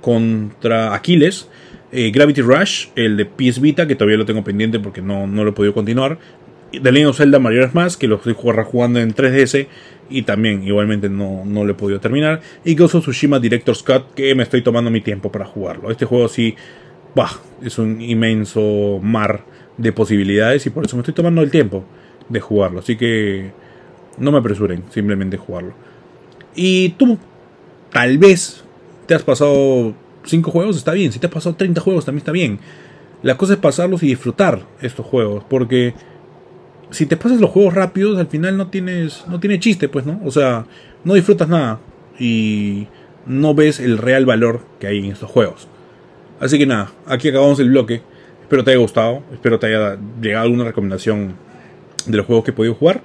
contra 0.00 0.94
Aquiles. 0.94 1.48
Eh, 1.92 2.10
Gravity 2.10 2.42
Rush, 2.42 2.88
el 2.94 3.16
de 3.16 3.26
PS 3.26 3.60
Vita, 3.60 3.86
que 3.86 3.94
todavía 3.94 4.18
lo 4.18 4.26
tengo 4.26 4.44
pendiente 4.44 4.78
porque 4.78 5.00
no, 5.00 5.26
no 5.26 5.44
lo 5.44 5.50
he 5.50 5.52
podido 5.52 5.74
continuar. 5.74 6.18
The 6.82 6.92
Legend 6.92 7.10
of 7.10 7.16
Zelda 7.16 7.38
Majora's 7.38 7.74
más 7.74 7.96
que 7.96 8.06
lo 8.06 8.16
estoy 8.16 8.34
jugando 8.34 9.00
en 9.00 9.14
3DS 9.14 9.66
y 10.08 10.22
también 10.22 10.62
igualmente 10.62 11.08
no, 11.08 11.44
no 11.44 11.64
lo 11.64 11.72
he 11.72 11.74
podido 11.74 12.00
terminar. 12.00 12.40
Y 12.64 12.74
Ghost 12.74 12.96
of 12.96 13.02
Tsushima 13.02 13.38
Director's 13.38 13.82
Cut, 13.82 14.14
que 14.14 14.34
me 14.34 14.42
estoy 14.42 14.62
tomando 14.62 14.90
mi 14.90 15.00
tiempo 15.00 15.30
para 15.30 15.44
jugarlo. 15.44 15.90
Este 15.90 16.04
juego 16.04 16.28
sí, 16.28 16.54
bah, 17.14 17.30
es 17.62 17.78
un 17.78 18.00
inmenso 18.00 19.00
mar 19.02 19.44
de 19.76 19.92
posibilidades 19.92 20.66
y 20.66 20.70
por 20.70 20.84
eso 20.84 20.96
me 20.96 21.02
estoy 21.02 21.14
tomando 21.14 21.42
el 21.42 21.50
tiempo 21.50 21.84
de 22.28 22.40
jugarlo. 22.40 22.80
Así 22.80 22.96
que 22.96 23.52
no 24.18 24.32
me 24.32 24.38
apresuren, 24.38 24.84
simplemente 24.90 25.36
jugarlo. 25.36 25.74
Y 26.54 26.90
tú, 26.90 27.18
tal 27.92 28.18
vez 28.18 28.64
te 29.06 29.14
has 29.14 29.22
pasado 29.22 29.94
5 30.24 30.50
juegos 30.50 30.76
está 30.76 30.92
bien, 30.92 31.12
si 31.12 31.18
te 31.18 31.26
has 31.26 31.32
pasado 31.32 31.54
30 31.56 31.80
juegos 31.80 32.04
también 32.04 32.20
está 32.20 32.32
bien. 32.32 32.58
La 33.22 33.36
cosa 33.36 33.54
es 33.54 33.58
pasarlos 33.58 34.02
y 34.02 34.08
disfrutar 34.08 34.66
estos 34.80 35.06
juegos, 35.06 35.44
porque 35.48 35.94
si 36.90 37.06
te 37.06 37.16
pasas 37.16 37.40
los 37.40 37.50
juegos 37.50 37.74
rápidos, 37.74 38.18
al 38.18 38.26
final 38.26 38.56
no 38.56 38.68
tienes 38.68 39.24
no 39.28 39.40
tiene 39.40 39.58
chiste, 39.58 39.88
pues, 39.88 40.06
¿no? 40.06 40.20
O 40.24 40.30
sea, 40.30 40.66
no 41.04 41.14
disfrutas 41.14 41.48
nada 41.48 41.80
y 42.18 42.86
no 43.26 43.54
ves 43.54 43.80
el 43.80 43.98
real 43.98 44.26
valor 44.26 44.62
que 44.80 44.86
hay 44.86 44.98
en 44.98 45.06
estos 45.06 45.30
juegos. 45.30 45.68
Así 46.40 46.58
que 46.58 46.66
nada, 46.66 46.90
aquí 47.06 47.28
acabamos 47.28 47.58
el 47.60 47.70
bloque. 47.70 48.02
Espero 48.42 48.62
te 48.62 48.70
haya 48.70 48.80
gustado, 48.80 49.22
espero 49.32 49.58
te 49.58 49.66
haya 49.66 49.98
llegado 50.20 50.44
alguna 50.44 50.64
recomendación 50.64 51.34
de 52.06 52.16
los 52.16 52.26
juegos 52.26 52.44
que 52.44 52.50
he 52.52 52.54
podido 52.54 52.74
jugar. 52.74 53.02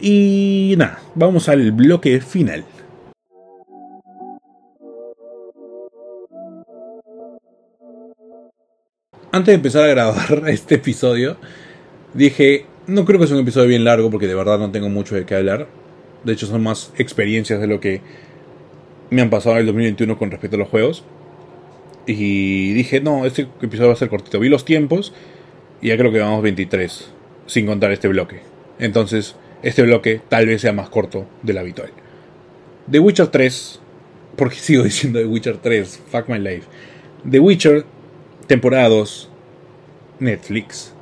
Y 0.00 0.74
nada, 0.76 1.00
vamos 1.14 1.48
al 1.48 1.70
bloque 1.72 2.20
final. 2.20 2.64
antes 9.34 9.50
de 9.50 9.54
empezar 9.54 9.82
a 9.82 9.88
grabar 9.88 10.44
este 10.48 10.76
episodio, 10.76 11.36
dije, 12.12 12.66
no 12.86 13.04
creo 13.04 13.18
que 13.18 13.26
sea 13.26 13.36
un 13.36 13.42
episodio 13.42 13.68
bien 13.68 13.84
largo 13.84 14.10
porque 14.10 14.26
de 14.26 14.34
verdad 14.34 14.58
no 14.58 14.70
tengo 14.70 14.88
mucho 14.88 15.14
de 15.14 15.24
qué 15.24 15.34
hablar. 15.34 15.68
De 16.24 16.32
hecho, 16.32 16.46
son 16.46 16.62
más 16.62 16.92
experiencias 16.96 17.60
de 17.60 17.66
lo 17.66 17.80
que 17.80 18.00
me 19.10 19.22
han 19.22 19.30
pasado 19.30 19.56
en 19.56 19.60
el 19.60 19.66
2021 19.66 20.18
con 20.18 20.30
respecto 20.30 20.56
a 20.56 20.58
los 20.58 20.68
juegos. 20.68 21.04
Y 22.06 22.72
dije, 22.74 23.00
no, 23.00 23.24
este 23.24 23.48
episodio 23.62 23.88
va 23.88 23.94
a 23.94 23.96
ser 23.96 24.08
cortito. 24.08 24.38
Vi 24.40 24.48
los 24.48 24.64
tiempos 24.64 25.12
y 25.80 25.88
ya 25.88 25.96
creo 25.96 26.12
que 26.12 26.18
vamos 26.18 26.42
23, 26.42 27.10
sin 27.46 27.66
contar 27.66 27.92
este 27.92 28.08
bloque. 28.08 28.40
Entonces, 28.78 29.36
este 29.62 29.82
bloque 29.82 30.20
tal 30.28 30.46
vez 30.46 30.60
sea 30.62 30.72
más 30.72 30.88
corto 30.88 31.26
del 31.42 31.58
habitual. 31.58 31.90
The 32.90 32.98
Witcher 32.98 33.28
3 33.28 33.80
porque 34.36 34.56
sigo 34.56 34.82
diciendo 34.84 35.20
The 35.20 35.26
Witcher 35.26 35.58
3, 35.58 36.02
fuck 36.10 36.28
my 36.28 36.38
life. 36.38 36.66
The 37.28 37.40
Witcher, 37.40 37.84
temporada 38.46 38.88
2, 38.88 39.30
Netflix. 40.20 40.92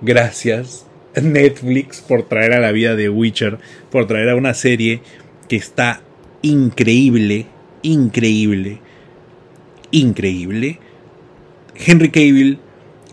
Gracias 0.00 0.87
Netflix 1.22 2.00
por 2.00 2.24
traer 2.24 2.52
a 2.52 2.60
la 2.60 2.72
vida 2.72 2.96
de 2.96 3.08
Witcher, 3.08 3.58
por 3.90 4.06
traer 4.06 4.28
a 4.30 4.36
una 4.36 4.54
serie 4.54 5.00
que 5.48 5.56
está 5.56 6.02
increíble, 6.42 7.46
increíble, 7.82 8.80
increíble. 9.90 10.78
Henry 11.74 12.10
Cavill 12.10 12.58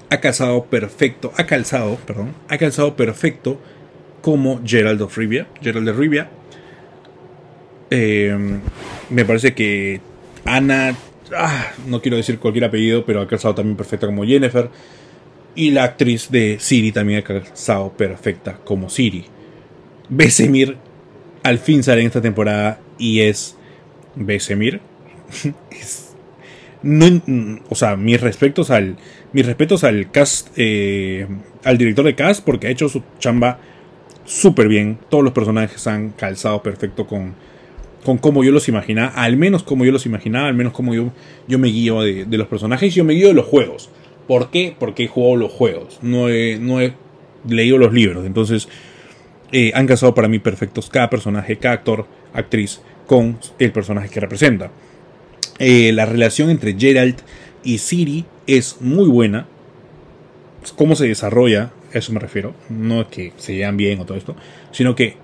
ha 0.10 0.20
calzado 0.20 0.66
perfecto, 0.66 1.32
ha 1.38 1.46
calzado, 1.46 1.98
perdón, 2.06 2.34
ha 2.50 2.58
calzado 2.58 2.96
perfecto 2.96 3.60
como 4.22 4.62
Gerald 4.66 5.02
of 5.02 5.18
Rivia, 5.18 5.48
Gerald 5.62 5.86
de 5.86 5.94
Rivia. 5.94 6.30
Em, 7.92 8.60
me 9.10 9.26
parece 9.26 9.54
que 9.54 10.02
Ana, 10.46 10.96
ah, 11.36 11.72
no 11.88 12.02
quiero 12.02 12.18
decir 12.18 12.40
cualquier 12.40 12.66
apellido, 12.66 13.06
pero 13.06 13.22
ha 13.22 13.28
calzado 13.28 13.56
también 13.56 13.78
perfecto 13.78 14.08
como 14.08 14.26
Jennifer. 14.26 14.70
Y 15.56 15.72
la 15.72 15.86
actriz 15.86 16.30
de 16.30 16.58
Siri 16.60 16.92
también 16.92 17.20
ha 17.20 17.24
calzado 17.24 17.94
perfecta 17.94 18.60
como 18.64 18.90
Siri. 18.90 19.26
Besemir 20.10 20.78
al 21.44 21.60
fin 21.60 21.84
sale 21.84 22.02
en 22.02 22.08
esta 22.08 22.22
temporada 22.22 22.80
y 22.98 23.22
es 23.22 23.56
Besemir. 24.16 24.82
no, 26.82 27.22
o 27.70 27.76
sea, 27.76 27.96
mis 27.96 28.20
respetos 28.20 28.72
al, 28.72 28.98
mis 29.32 29.46
respetos 29.46 29.84
al 29.84 30.10
cast, 30.12 30.50
eh, 30.56 31.28
al 31.64 31.78
director 31.78 32.04
de 32.04 32.16
cast, 32.16 32.44
porque 32.44 32.68
ha 32.68 32.72
hecho 32.72 32.90
su 32.90 33.04
chamba 33.20 33.60
súper 34.26 34.68
bien. 34.68 34.98
Todos 35.10 35.24
los 35.24 35.34
personajes 35.34 35.86
han 35.86 36.10
calzado 36.12 36.64
perfecto 36.64 37.06
con, 37.06 37.36
con 38.04 38.20
yo 38.44 38.52
los 38.52 38.68
imaginaba, 38.68 39.10
al 39.10 39.38
menos 39.38 39.62
como 39.62 39.86
yo 39.86 39.92
los 39.92 40.08
imaginaba, 40.08 40.48
al 40.48 40.56
menos 40.56 40.74
como 40.74 40.96
yo, 40.96 41.14
yo 41.48 41.60
me 41.60 41.68
guío 41.68 42.02
de, 42.02 42.26
de 42.26 42.38
los 42.38 42.48
personajes 42.48 42.92
y 42.92 42.98
yo 42.98 43.04
me 43.04 43.14
guío 43.14 43.28
de 43.28 43.34
los 43.36 43.46
juegos. 43.46 43.90
¿Por 44.28 44.50
qué? 44.50 44.76
Porque 44.78 45.04
he 45.04 45.08
jugado 45.08 45.36
los 45.36 45.52
juegos, 45.52 46.00
no 46.02 46.30
he, 46.30 46.58
no 46.60 46.82
he 46.82 46.94
leído 47.48 47.78
los 47.78 47.94
libros. 47.94 48.26
Entonces, 48.26 48.68
eh, 49.52 49.72
han 49.76 49.88
casado 49.88 50.16
para 50.16 50.28
mí 50.28 50.40
perfectos 50.40 50.90
cada 50.90 51.10
personaje, 51.10 51.58
cada 51.58 51.76
actor, 51.76 52.08
actriz, 52.34 52.82
con 53.06 53.40
el 53.60 53.72
personaje 53.72 54.10
que 54.10 54.20
representa. 54.20 54.72
Eh, 55.60 55.92
la 55.94 56.06
relación 56.06 56.50
entre 56.50 56.78
Geralt 56.78 57.20
y 57.64 57.78
Siri 57.78 58.26
es 58.48 58.82
muy 58.82 59.08
buena. 59.08 59.48
Cómo 60.76 60.96
se 60.96 61.08
desarrolla, 61.08 61.72
a 61.94 61.98
eso 61.98 62.12
me 62.12 62.20
refiero. 62.20 62.56
No 62.70 63.02
es 63.02 63.08
que 63.08 63.34
se 63.38 63.56
llevan 63.56 63.78
bien 63.78 64.00
o 64.00 64.06
todo 64.06 64.18
esto, 64.18 64.36
sino 64.72 64.96
que 64.96 65.18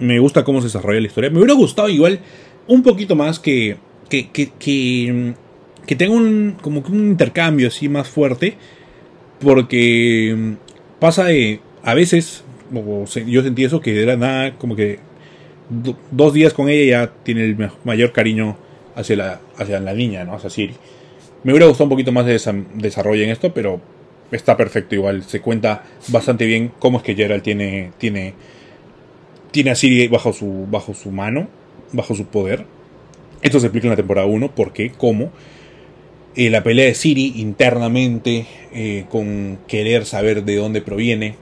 me 0.00 0.18
gusta 0.18 0.42
cómo 0.42 0.60
se 0.60 0.66
desarrolla 0.66 1.00
la 1.00 1.06
historia. 1.06 1.30
Me 1.30 1.38
hubiera 1.38 1.54
gustado 1.54 1.88
igual 1.88 2.20
un 2.66 2.82
poquito 2.82 3.14
más 3.14 3.38
que, 3.38 3.76
que, 4.08 4.30
que 4.30 4.50
que 4.58 5.34
tenga 5.86 6.14
un, 6.14 6.56
como 6.60 6.82
que 6.82 6.92
un 6.92 7.08
intercambio 7.08 7.68
así 7.68 7.88
más 7.88 8.08
fuerte, 8.08 8.56
porque 9.40 10.34
mm, 10.36 10.52
pasa 10.98 11.24
de, 11.24 11.60
a 11.82 11.94
veces, 11.94 12.44
yo 13.26 13.42
sentí 13.42 13.64
eso, 13.64 13.80
que 13.80 14.02
era 14.02 14.16
nada, 14.16 14.56
como 14.56 14.76
que 14.76 14.98
dos 16.10 16.32
días 16.32 16.52
con 16.52 16.68
ella 16.68 17.06
ya 17.06 17.12
tiene 17.22 17.44
el 17.44 17.70
mayor 17.84 18.12
cariño 18.12 18.56
hacia 18.94 19.16
la, 19.16 19.40
hacia 19.56 19.80
la 19.80 19.94
niña, 19.94 20.24
¿no? 20.24 20.34
Hacia 20.34 20.50
Siri. 20.50 20.74
Me 21.44 21.52
hubiera 21.52 21.66
gustado 21.66 21.84
un 21.84 21.90
poquito 21.90 22.12
más 22.12 22.26
de 22.26 22.38
desarrollo 22.74 23.22
en 23.22 23.30
esto, 23.30 23.52
pero 23.52 23.80
está 24.30 24.56
perfecto 24.56 24.94
igual. 24.94 25.24
Se 25.24 25.40
cuenta 25.40 25.82
bastante 26.08 26.46
bien 26.46 26.72
cómo 26.78 26.98
es 26.98 27.04
que 27.04 27.14
Gerald 27.14 27.42
tiene, 27.42 27.92
tiene, 27.98 28.34
tiene 29.50 29.70
a 29.70 29.74
Siri 29.74 30.08
bajo 30.08 30.32
su, 30.32 30.66
bajo 30.70 30.94
su 30.94 31.10
mano, 31.10 31.48
bajo 31.92 32.14
su 32.14 32.26
poder. 32.26 32.64
Esto 33.42 33.58
se 33.58 33.66
explica 33.66 33.86
en 33.86 33.90
la 33.90 33.96
temporada 33.96 34.26
1, 34.26 34.54
por 34.54 34.72
qué, 34.72 34.92
cómo. 34.96 35.32
Eh, 36.34 36.48
la 36.48 36.62
pelea 36.62 36.86
de 36.86 36.94
Siri 36.94 37.34
internamente, 37.36 38.46
eh, 38.72 39.04
con 39.10 39.58
querer 39.68 40.06
saber 40.06 40.44
de 40.44 40.56
dónde 40.56 40.80
proviene. 40.80 41.36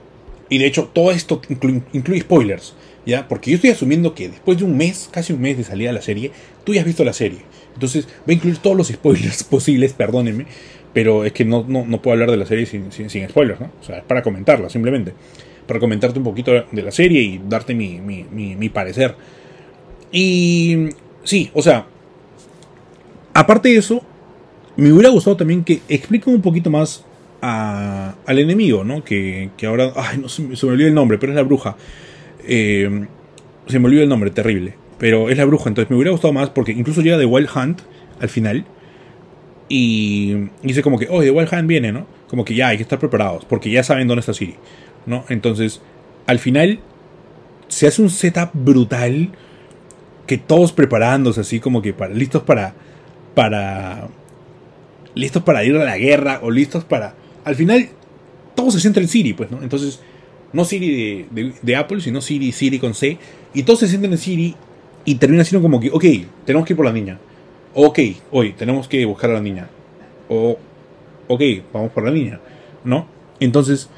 Y 0.49 0.57
de 0.57 0.65
hecho, 0.65 0.89
todo 0.91 1.11
esto 1.11 1.41
incluye 1.49 2.21
spoilers, 2.21 2.75
¿ya? 3.05 3.27
Porque 3.29 3.51
yo 3.51 3.55
estoy 3.55 3.69
asumiendo 3.69 4.13
que 4.13 4.27
después 4.27 4.57
de 4.57 4.65
un 4.65 4.75
mes, 4.75 5.09
casi 5.09 5.31
un 5.31 5.39
mes 5.39 5.57
de 5.57 5.63
salida 5.63 5.89
de 5.89 5.93
la 5.93 6.01
serie, 6.01 6.31
tú 6.65 6.73
ya 6.73 6.81
has 6.81 6.85
visto 6.85 7.05
la 7.05 7.13
serie. 7.13 7.39
Entonces, 7.73 8.05
va 8.05 8.25
a 8.27 8.33
incluir 8.33 8.57
todos 8.57 8.75
los 8.75 8.89
spoilers 8.89 9.43
posibles, 9.49 9.93
perdónenme, 9.93 10.45
pero 10.93 11.23
es 11.23 11.31
que 11.31 11.45
no, 11.45 11.63
no, 11.65 12.01
puedo 12.01 12.13
hablar 12.13 12.31
de 12.31 12.35
la 12.35 12.45
serie 12.45 12.65
sin, 12.65 12.91
sin, 12.91 13.29
spoilers, 13.29 13.61
¿no? 13.61 13.71
O 13.79 13.83
sea, 13.83 13.99
es 13.99 14.03
para 14.03 14.21
comentarla, 14.21 14.69
simplemente. 14.69 15.13
Para 15.67 15.79
comentarte 15.79 16.19
un 16.19 16.25
poquito 16.25 16.51
de 16.69 16.81
la 16.81 16.91
serie 16.91 17.21
y 17.21 17.41
darte 17.47 17.73
mi, 17.73 18.01
mi, 18.01 18.25
mi 18.29 18.67
parecer. 18.67 19.15
Y 20.11 20.89
sí, 21.23 21.49
o 21.53 21.61
sea, 21.61 21.87
aparte 23.33 23.69
de 23.69 23.77
eso, 23.77 24.03
me 24.81 24.91
hubiera 24.91 25.09
gustado 25.09 25.37
también 25.37 25.63
que 25.63 25.81
expliquen 25.87 26.33
un 26.33 26.41
poquito 26.41 26.69
más 26.69 27.05
al 27.41 28.39
enemigo, 28.39 28.83
¿no? 28.83 29.03
Que, 29.03 29.49
ahora. 29.65 29.93
Ay, 29.95 30.17
no 30.17 30.27
se, 30.29 30.41
me 30.43 30.55
olvidó 30.63 30.87
el 30.87 30.93
nombre, 30.93 31.17
pero 31.17 31.31
es 31.31 31.35
la 31.35 31.43
bruja. 31.43 31.75
Eh, 32.47 33.07
se 33.67 33.79
me 33.79 33.85
olvidó 33.85 34.03
el 34.03 34.09
nombre, 34.09 34.31
terrible. 34.31 34.75
Pero 34.97 35.29
es 35.29 35.37
la 35.37 35.45
bruja, 35.45 35.69
entonces 35.69 35.89
me 35.89 35.95
hubiera 35.95 36.11
gustado 36.11 36.33
más 36.33 36.49
porque 36.49 36.71
incluso 36.71 37.01
llega 37.01 37.17
de 37.17 37.25
Wild 37.25 37.49
Hunt 37.55 37.81
al 38.19 38.29
final. 38.29 38.65
Y 39.69 40.49
dice 40.63 40.81
como 40.81 40.99
que, 40.99 41.07
oh, 41.09 41.21
de 41.21 41.31
Wild 41.31 41.49
Hunt 41.53 41.67
viene, 41.67 41.91
¿no? 41.91 42.05
Como 42.27 42.43
que 42.43 42.55
ya 42.55 42.69
hay 42.69 42.77
que 42.77 42.83
estar 42.83 42.99
preparados 42.99 43.45
porque 43.45 43.69
ya 43.69 43.83
saben 43.83 44.07
dónde 44.07 44.19
está 44.19 44.33
Siri, 44.33 44.55
¿no? 45.05 45.25
Entonces, 45.29 45.81
al 46.27 46.39
final 46.39 46.79
se 47.67 47.87
hace 47.87 48.01
un 48.01 48.09
setup 48.09 48.49
brutal 48.53 49.29
que 50.27 50.37
todos 50.37 50.71
preparándose 50.73 51.41
así 51.41 51.59
como 51.59 51.81
que 51.81 51.93
para, 51.93 52.13
listos 52.13 52.43
para 52.43 52.73
para 53.33 54.09
listos 55.15 55.43
para 55.43 55.63
ir 55.63 55.75
a 55.75 55.83
la 55.83 55.97
guerra 55.97 56.39
o 56.43 56.51
listos 56.51 56.83
para... 56.83 57.15
Al 57.43 57.55
final, 57.55 57.89
todo 58.55 58.71
se 58.71 58.79
centra 58.79 59.01
en 59.01 59.09
Siri, 59.09 59.33
pues, 59.33 59.51
¿no? 59.51 59.61
Entonces, 59.61 60.01
no 60.53 60.65
Siri 60.65 61.27
de, 61.61 61.75
Apple, 61.75 62.01
sino 62.01 62.21
Siri, 62.21 62.51
Siri 62.51 62.79
con 62.79 62.93
C. 62.93 63.17
Y 63.53 63.63
todos 63.63 63.79
se 63.79 63.87
centran 63.87 64.11
en 64.13 64.17
Siri 64.17 64.55
y 65.05 65.15
termina 65.15 65.43
siendo 65.43 65.61
como 65.61 65.79
que, 65.79 65.89
ok, 65.89 66.05
tenemos 66.45 66.65
que 66.65 66.73
ir 66.73 66.77
por 66.77 66.85
la 66.85 66.93
niña. 66.93 67.19
Ok, 67.73 67.99
hoy 68.31 68.53
tenemos 68.53 68.87
que 68.87 69.05
buscar 69.05 69.29
a 69.31 69.33
la 69.33 69.41
niña. 69.41 69.69
O, 70.29 70.57
ok, 71.27 71.41
vamos 71.73 71.91
por 71.91 72.03
la 72.03 72.11
niña. 72.11 72.39
¿No? 72.83 73.07
Entonces, 73.39 73.89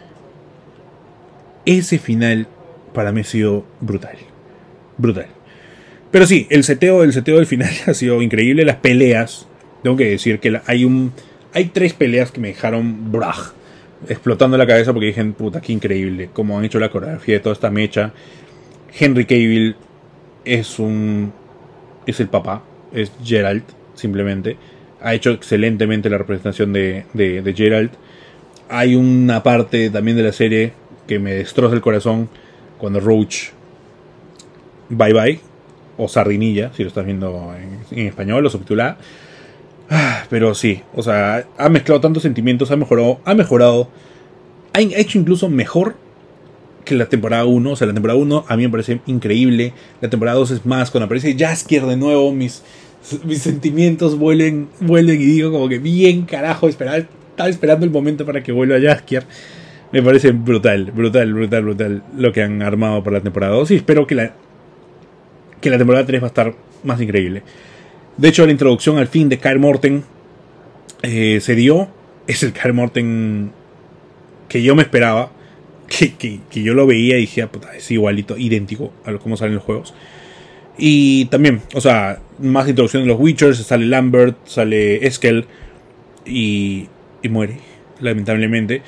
ese 1.66 1.98
final 2.00 2.48
para 2.94 3.12
mí 3.12 3.22
ha 3.22 3.26
sido 3.26 3.66
brutal. 3.82 4.18
Brutal. 4.98 5.28
Pero 6.12 6.28
sí, 6.28 6.46
el 6.50 6.64
seteo, 6.64 7.04
el 7.04 7.12
seteo 7.12 7.38
del 7.38 7.48
final 7.48 7.72
ha 7.88 7.94
sido 7.94 8.22
increíble. 8.22 8.66
Las 8.66 8.78
peleas 8.78 9.48
tengo 9.84 9.98
que 9.98 10.10
decir 10.10 10.40
que 10.40 10.60
hay 10.66 10.86
un 10.86 11.12
hay 11.54 11.66
tres 11.66 11.94
peleas 11.94 12.32
que 12.32 12.42
me 12.42 12.48
dejaron 12.48 13.12
braj, 13.12 13.52
explotando 14.10 14.58
la 14.58 14.66
cabeza 14.66 14.92
porque 14.92 15.08
dije, 15.08 15.24
puta, 15.26 15.62
qué 15.62 15.72
increíble 15.74 16.30
cómo 16.34 16.58
han 16.58 16.66
hecho 16.66 16.80
la 16.80 16.90
coreografía 16.90 17.36
de 17.36 17.40
toda 17.42 17.54
esta 17.54 17.70
mecha. 17.70 18.12
Henry 18.98 19.26
Cavill 19.26 19.76
es 20.46 20.80
un 20.80 21.32
es 22.06 22.20
el 22.20 22.28
papá, 22.28 22.64
es 22.92 23.12
Gerald 23.24 23.64
simplemente. 23.94 24.58
Ha 25.02 25.14
hecho 25.14 25.32
excelentemente 25.32 26.10
la 26.10 26.18
representación 26.18 26.74
de, 26.74 27.06
de, 27.14 27.42
de 27.42 27.54
Gerald. 27.54 27.92
Hay 28.70 28.96
una 28.96 29.44
parte 29.44 29.90
también 29.90 30.18
de 30.18 30.24
la 30.24 30.32
serie 30.32 30.74
que 31.08 31.20
me 31.20 31.34
destroza 31.34 31.76
el 31.76 31.82
corazón 31.82 32.30
cuando 32.78 33.00
Roach 33.00 33.50
bye 34.90 35.14
bye 35.14 35.40
o 35.98 36.08
sardinilla 36.08 36.72
si 36.74 36.84
lo 36.84 36.90
estás 36.90 37.06
viendo 37.06 37.54
en, 37.56 37.98
en 37.98 38.08
español 38.08 38.46
o 38.46 38.50
subtitulada 38.50 38.98
pero 40.30 40.56
sí, 40.56 40.82
o 40.96 41.04
sea, 41.04 41.46
ha 41.58 41.70
mezclado 41.70 42.02
tantos 42.02 42.24
sentimientos, 42.24 42.72
ha 42.72 42.76
mejorado, 42.76 43.20
ha 43.26 43.34
mejorado, 43.34 43.90
ha 44.74 44.82
hecho 44.82 45.20
incluso 45.20 45.50
mejor 45.50 45.96
que 46.84 46.96
la 46.96 47.08
temporada 47.08 47.46
1. 47.46 47.72
O 47.72 47.76
sea, 47.76 47.88
la 47.88 47.94
temporada 47.94 48.20
1 48.20 48.46
a 48.48 48.58
mí 48.58 48.64
me 48.64 48.70
parece 48.70 49.00
increíble. 49.06 49.74
La 50.02 50.10
temporada 50.10 50.38
2 50.38 50.52
es 50.52 50.66
más, 50.66 50.92
cuando 50.92 51.06
aparece 51.06 51.36
Jaskier 51.38 51.86
de 51.86 51.98
nuevo, 51.98 52.32
mis, 52.32 52.64
mis 53.26 53.42
sentimientos 53.42 54.18
vuelen, 54.18 54.70
vuelven 54.80 55.22
y 55.22 55.26
digo 55.26 55.52
como 55.52 55.70
que 55.70 55.80
bien 55.80 56.24
carajo, 56.24 56.68
estaba 56.68 56.98
esperando 57.48 57.86
el 57.86 57.92
momento 57.92 58.26
para 58.26 58.44
que 58.44 58.52
vuelva 58.52 58.80
Jaskier. 58.80 59.24
Me 59.92 60.02
parece 60.02 60.32
brutal, 60.32 60.92
brutal, 60.92 61.34
brutal, 61.34 61.64
brutal 61.64 62.04
lo 62.18 62.34
que 62.34 62.42
han 62.42 62.64
armado 62.64 63.04
para 63.04 63.18
la 63.18 63.24
temporada 63.24 63.54
2 63.54 63.72
y 63.72 63.76
espero 63.76 64.08
que 64.08 64.16
la, 64.16 64.34
que 65.62 65.70
la 65.70 65.78
temporada 65.78 66.06
3 66.06 66.22
va 66.22 66.26
a 66.26 66.30
estar 66.30 66.56
más 66.84 67.00
increíble. 67.00 67.44
De 68.18 68.28
hecho, 68.28 68.46
la 68.46 68.52
introducción 68.52 68.98
al 68.98 69.08
fin 69.08 69.28
de 69.30 69.40
Kyle 69.40 69.60
Morten 69.60 70.04
eh, 71.02 71.40
se 71.42 71.56
dio. 71.56 71.88
Es 72.28 72.44
el 72.44 72.54
Kyle 72.54 72.74
Morten 72.74 73.52
que 74.48 74.62
yo 74.62 74.76
me 74.76 74.84
esperaba. 74.84 75.32
Que, 75.88 76.40
yo 76.54 76.74
lo 76.74 76.88
veía 76.88 77.18
y 77.18 77.22
dije, 77.22 77.46
puta, 77.48 77.76
es 77.76 77.92
igualito, 77.92 78.38
idéntico 78.38 78.92
a 79.06 79.12
lo 79.12 79.20
como 79.20 79.38
salen 79.38 79.56
los 79.56 79.64
juegos. 79.64 79.94
Y 80.78 81.26
también, 81.26 81.62
o 81.76 81.82
sea, 81.82 82.20
más 82.40 82.68
introducción 82.68 83.04
de 83.04 83.10
los 83.10 83.20
Witchers. 83.20 83.58
Sale 83.58 83.86
Lambert, 83.86 84.38
sale 84.46 85.06
Eskel. 85.06 85.46
Y, 86.26 86.88
y 87.22 87.30
muere, 87.30 87.58
lamentablemente. 88.00 88.82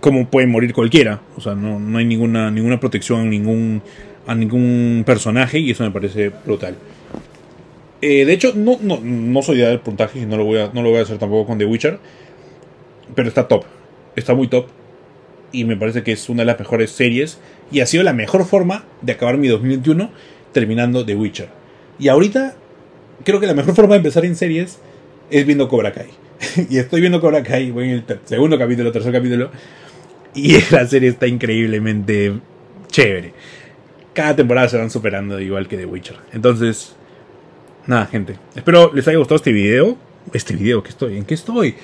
Como 0.00 0.30
puede 0.30 0.46
morir 0.46 0.72
cualquiera. 0.72 1.20
O 1.36 1.40
sea, 1.40 1.54
no, 1.54 1.80
no 1.80 1.98
hay 1.98 2.04
ninguna, 2.04 2.50
ninguna 2.50 2.78
protección 2.78 3.28
ningún, 3.28 3.82
a 4.26 4.34
ningún 4.34 5.02
personaje. 5.04 5.58
Y 5.58 5.70
eso 5.70 5.82
me 5.82 5.90
parece 5.90 6.30
brutal. 6.44 6.76
Eh, 8.02 8.24
de 8.24 8.32
hecho, 8.32 8.52
no, 8.54 8.78
no, 8.80 9.00
no 9.00 9.42
soy 9.42 9.58
de 9.58 9.64
dar 9.64 9.82
puntaje 9.82 10.20
y 10.20 10.26
no 10.26 10.36
lo, 10.36 10.44
voy 10.44 10.58
a, 10.58 10.70
no 10.72 10.82
lo 10.82 10.90
voy 10.90 10.98
a 10.98 11.02
hacer 11.02 11.18
tampoco 11.18 11.46
con 11.46 11.58
The 11.58 11.64
Witcher. 11.64 11.98
Pero 13.14 13.28
está 13.28 13.48
top. 13.48 13.64
Está 14.16 14.34
muy 14.34 14.48
top. 14.48 14.66
Y 15.52 15.64
me 15.64 15.76
parece 15.76 16.02
que 16.02 16.12
es 16.12 16.28
una 16.28 16.42
de 16.42 16.46
las 16.46 16.58
mejores 16.58 16.90
series. 16.90 17.38
Y 17.70 17.80
ha 17.80 17.86
sido 17.86 18.02
la 18.02 18.12
mejor 18.12 18.44
forma 18.44 18.84
de 19.02 19.12
acabar 19.12 19.38
mi 19.38 19.48
2021 19.48 20.10
terminando 20.52 21.04
The 21.04 21.14
Witcher. 21.14 21.48
Y 21.98 22.08
ahorita, 22.08 22.56
creo 23.24 23.40
que 23.40 23.46
la 23.46 23.54
mejor 23.54 23.74
forma 23.74 23.94
de 23.94 23.98
empezar 23.98 24.24
en 24.24 24.36
series 24.36 24.78
es 25.30 25.46
viendo 25.46 25.68
Cobra 25.68 25.92
Kai. 25.92 26.08
y 26.70 26.78
estoy 26.78 27.00
viendo 27.00 27.20
Cobra 27.20 27.42
Kai, 27.42 27.70
voy 27.70 27.84
en 27.84 27.90
el 27.90 28.04
segundo 28.24 28.58
capítulo, 28.58 28.92
tercer 28.92 29.12
capítulo. 29.12 29.50
Y 30.34 30.58
la 30.70 30.86
serie 30.86 31.08
está 31.08 31.26
increíblemente 31.26 32.34
chévere. 32.88 33.32
Cada 34.12 34.36
temporada 34.36 34.68
se 34.68 34.78
van 34.78 34.90
superando 34.90 35.40
igual 35.40 35.68
que 35.68 35.76
The 35.76 35.86
Witcher. 35.86 36.16
Entonces, 36.32 36.96
nada, 37.86 38.06
gente. 38.06 38.36
Espero 38.54 38.92
les 38.94 39.06
haya 39.08 39.18
gustado 39.18 39.36
este 39.36 39.52
video. 39.52 39.96
Este 40.32 40.56
video 40.56 40.82
que 40.82 40.90
estoy, 40.90 41.16
¿en 41.16 41.24
qué 41.24 41.34
estoy? 41.34 41.74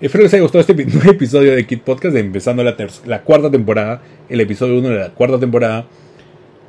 Espero 0.00 0.22
les 0.22 0.32
haya 0.32 0.42
gustado 0.42 0.60
este 0.60 0.74
nuevo 0.86 1.10
episodio 1.10 1.54
de 1.54 1.66
Kid 1.66 1.80
Podcast, 1.80 2.16
empezando 2.16 2.62
la, 2.62 2.76
la 3.06 3.22
cuarta 3.22 3.50
temporada, 3.50 4.00
el 4.28 4.40
episodio 4.40 4.78
1 4.78 4.88
de 4.88 4.98
la 4.98 5.10
cuarta 5.10 5.38
temporada. 5.38 5.86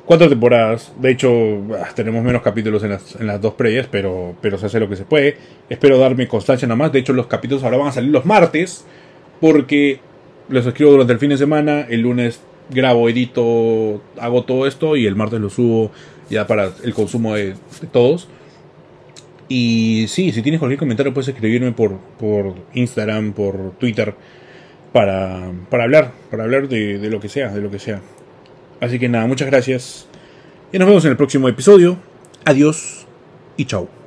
Cuatro 0.04 0.28
temporadas, 0.28 0.92
de 1.00 1.12
hecho 1.12 1.62
ah, 1.80 1.88
tenemos 1.94 2.24
menos 2.24 2.42
capítulos 2.42 2.82
en 2.82 2.90
las, 2.90 3.14
en 3.20 3.28
las 3.28 3.40
dos 3.40 3.54
previas, 3.54 3.86
pero, 3.88 4.34
pero 4.42 4.58
se 4.58 4.66
hace 4.66 4.80
lo 4.80 4.88
que 4.88 4.96
se 4.96 5.04
puede. 5.04 5.36
Espero 5.70 5.96
darme 5.96 6.26
constancia 6.26 6.66
nada 6.66 6.76
más, 6.76 6.92
de 6.92 6.98
hecho 6.98 7.12
los 7.12 7.28
capítulos 7.28 7.62
ahora 7.62 7.76
van 7.76 7.86
a 7.86 7.92
salir 7.92 8.10
los 8.10 8.26
martes, 8.26 8.84
porque 9.40 10.00
los 10.48 10.66
escribo 10.66 10.90
durante 10.90 11.12
el 11.12 11.20
fin 11.20 11.30
de 11.30 11.38
semana, 11.38 11.86
el 11.88 12.00
lunes 12.00 12.40
grabo, 12.70 13.08
edito, 13.08 14.02
hago 14.18 14.42
todo 14.42 14.66
esto 14.66 14.96
y 14.96 15.06
el 15.06 15.14
martes 15.14 15.40
lo 15.40 15.50
subo 15.50 15.92
ya 16.30 16.46
para 16.46 16.70
el 16.82 16.94
consumo 16.94 17.34
de, 17.34 17.54
todos. 17.92 18.28
Y 19.54 20.06
sí, 20.08 20.32
si 20.32 20.40
tienes 20.40 20.60
cualquier 20.60 20.78
comentario 20.78 21.12
puedes 21.12 21.28
escribirme 21.28 21.72
por, 21.72 21.98
por 22.18 22.54
Instagram, 22.72 23.34
por 23.34 23.72
Twitter, 23.72 24.14
para, 24.94 25.52
para 25.68 25.84
hablar, 25.84 26.12
para 26.30 26.44
hablar 26.44 26.68
de, 26.68 26.96
de 26.96 27.10
lo 27.10 27.20
que 27.20 27.28
sea, 27.28 27.50
de 27.50 27.60
lo 27.60 27.70
que 27.70 27.78
sea. 27.78 28.00
Así 28.80 28.98
que 28.98 29.10
nada, 29.10 29.26
muchas 29.26 29.50
gracias. 29.50 30.08
Y 30.72 30.78
nos 30.78 30.88
vemos 30.88 31.04
en 31.04 31.10
el 31.10 31.18
próximo 31.18 31.50
episodio. 31.50 31.98
Adiós 32.46 33.06
y 33.58 33.66
chao. 33.66 34.01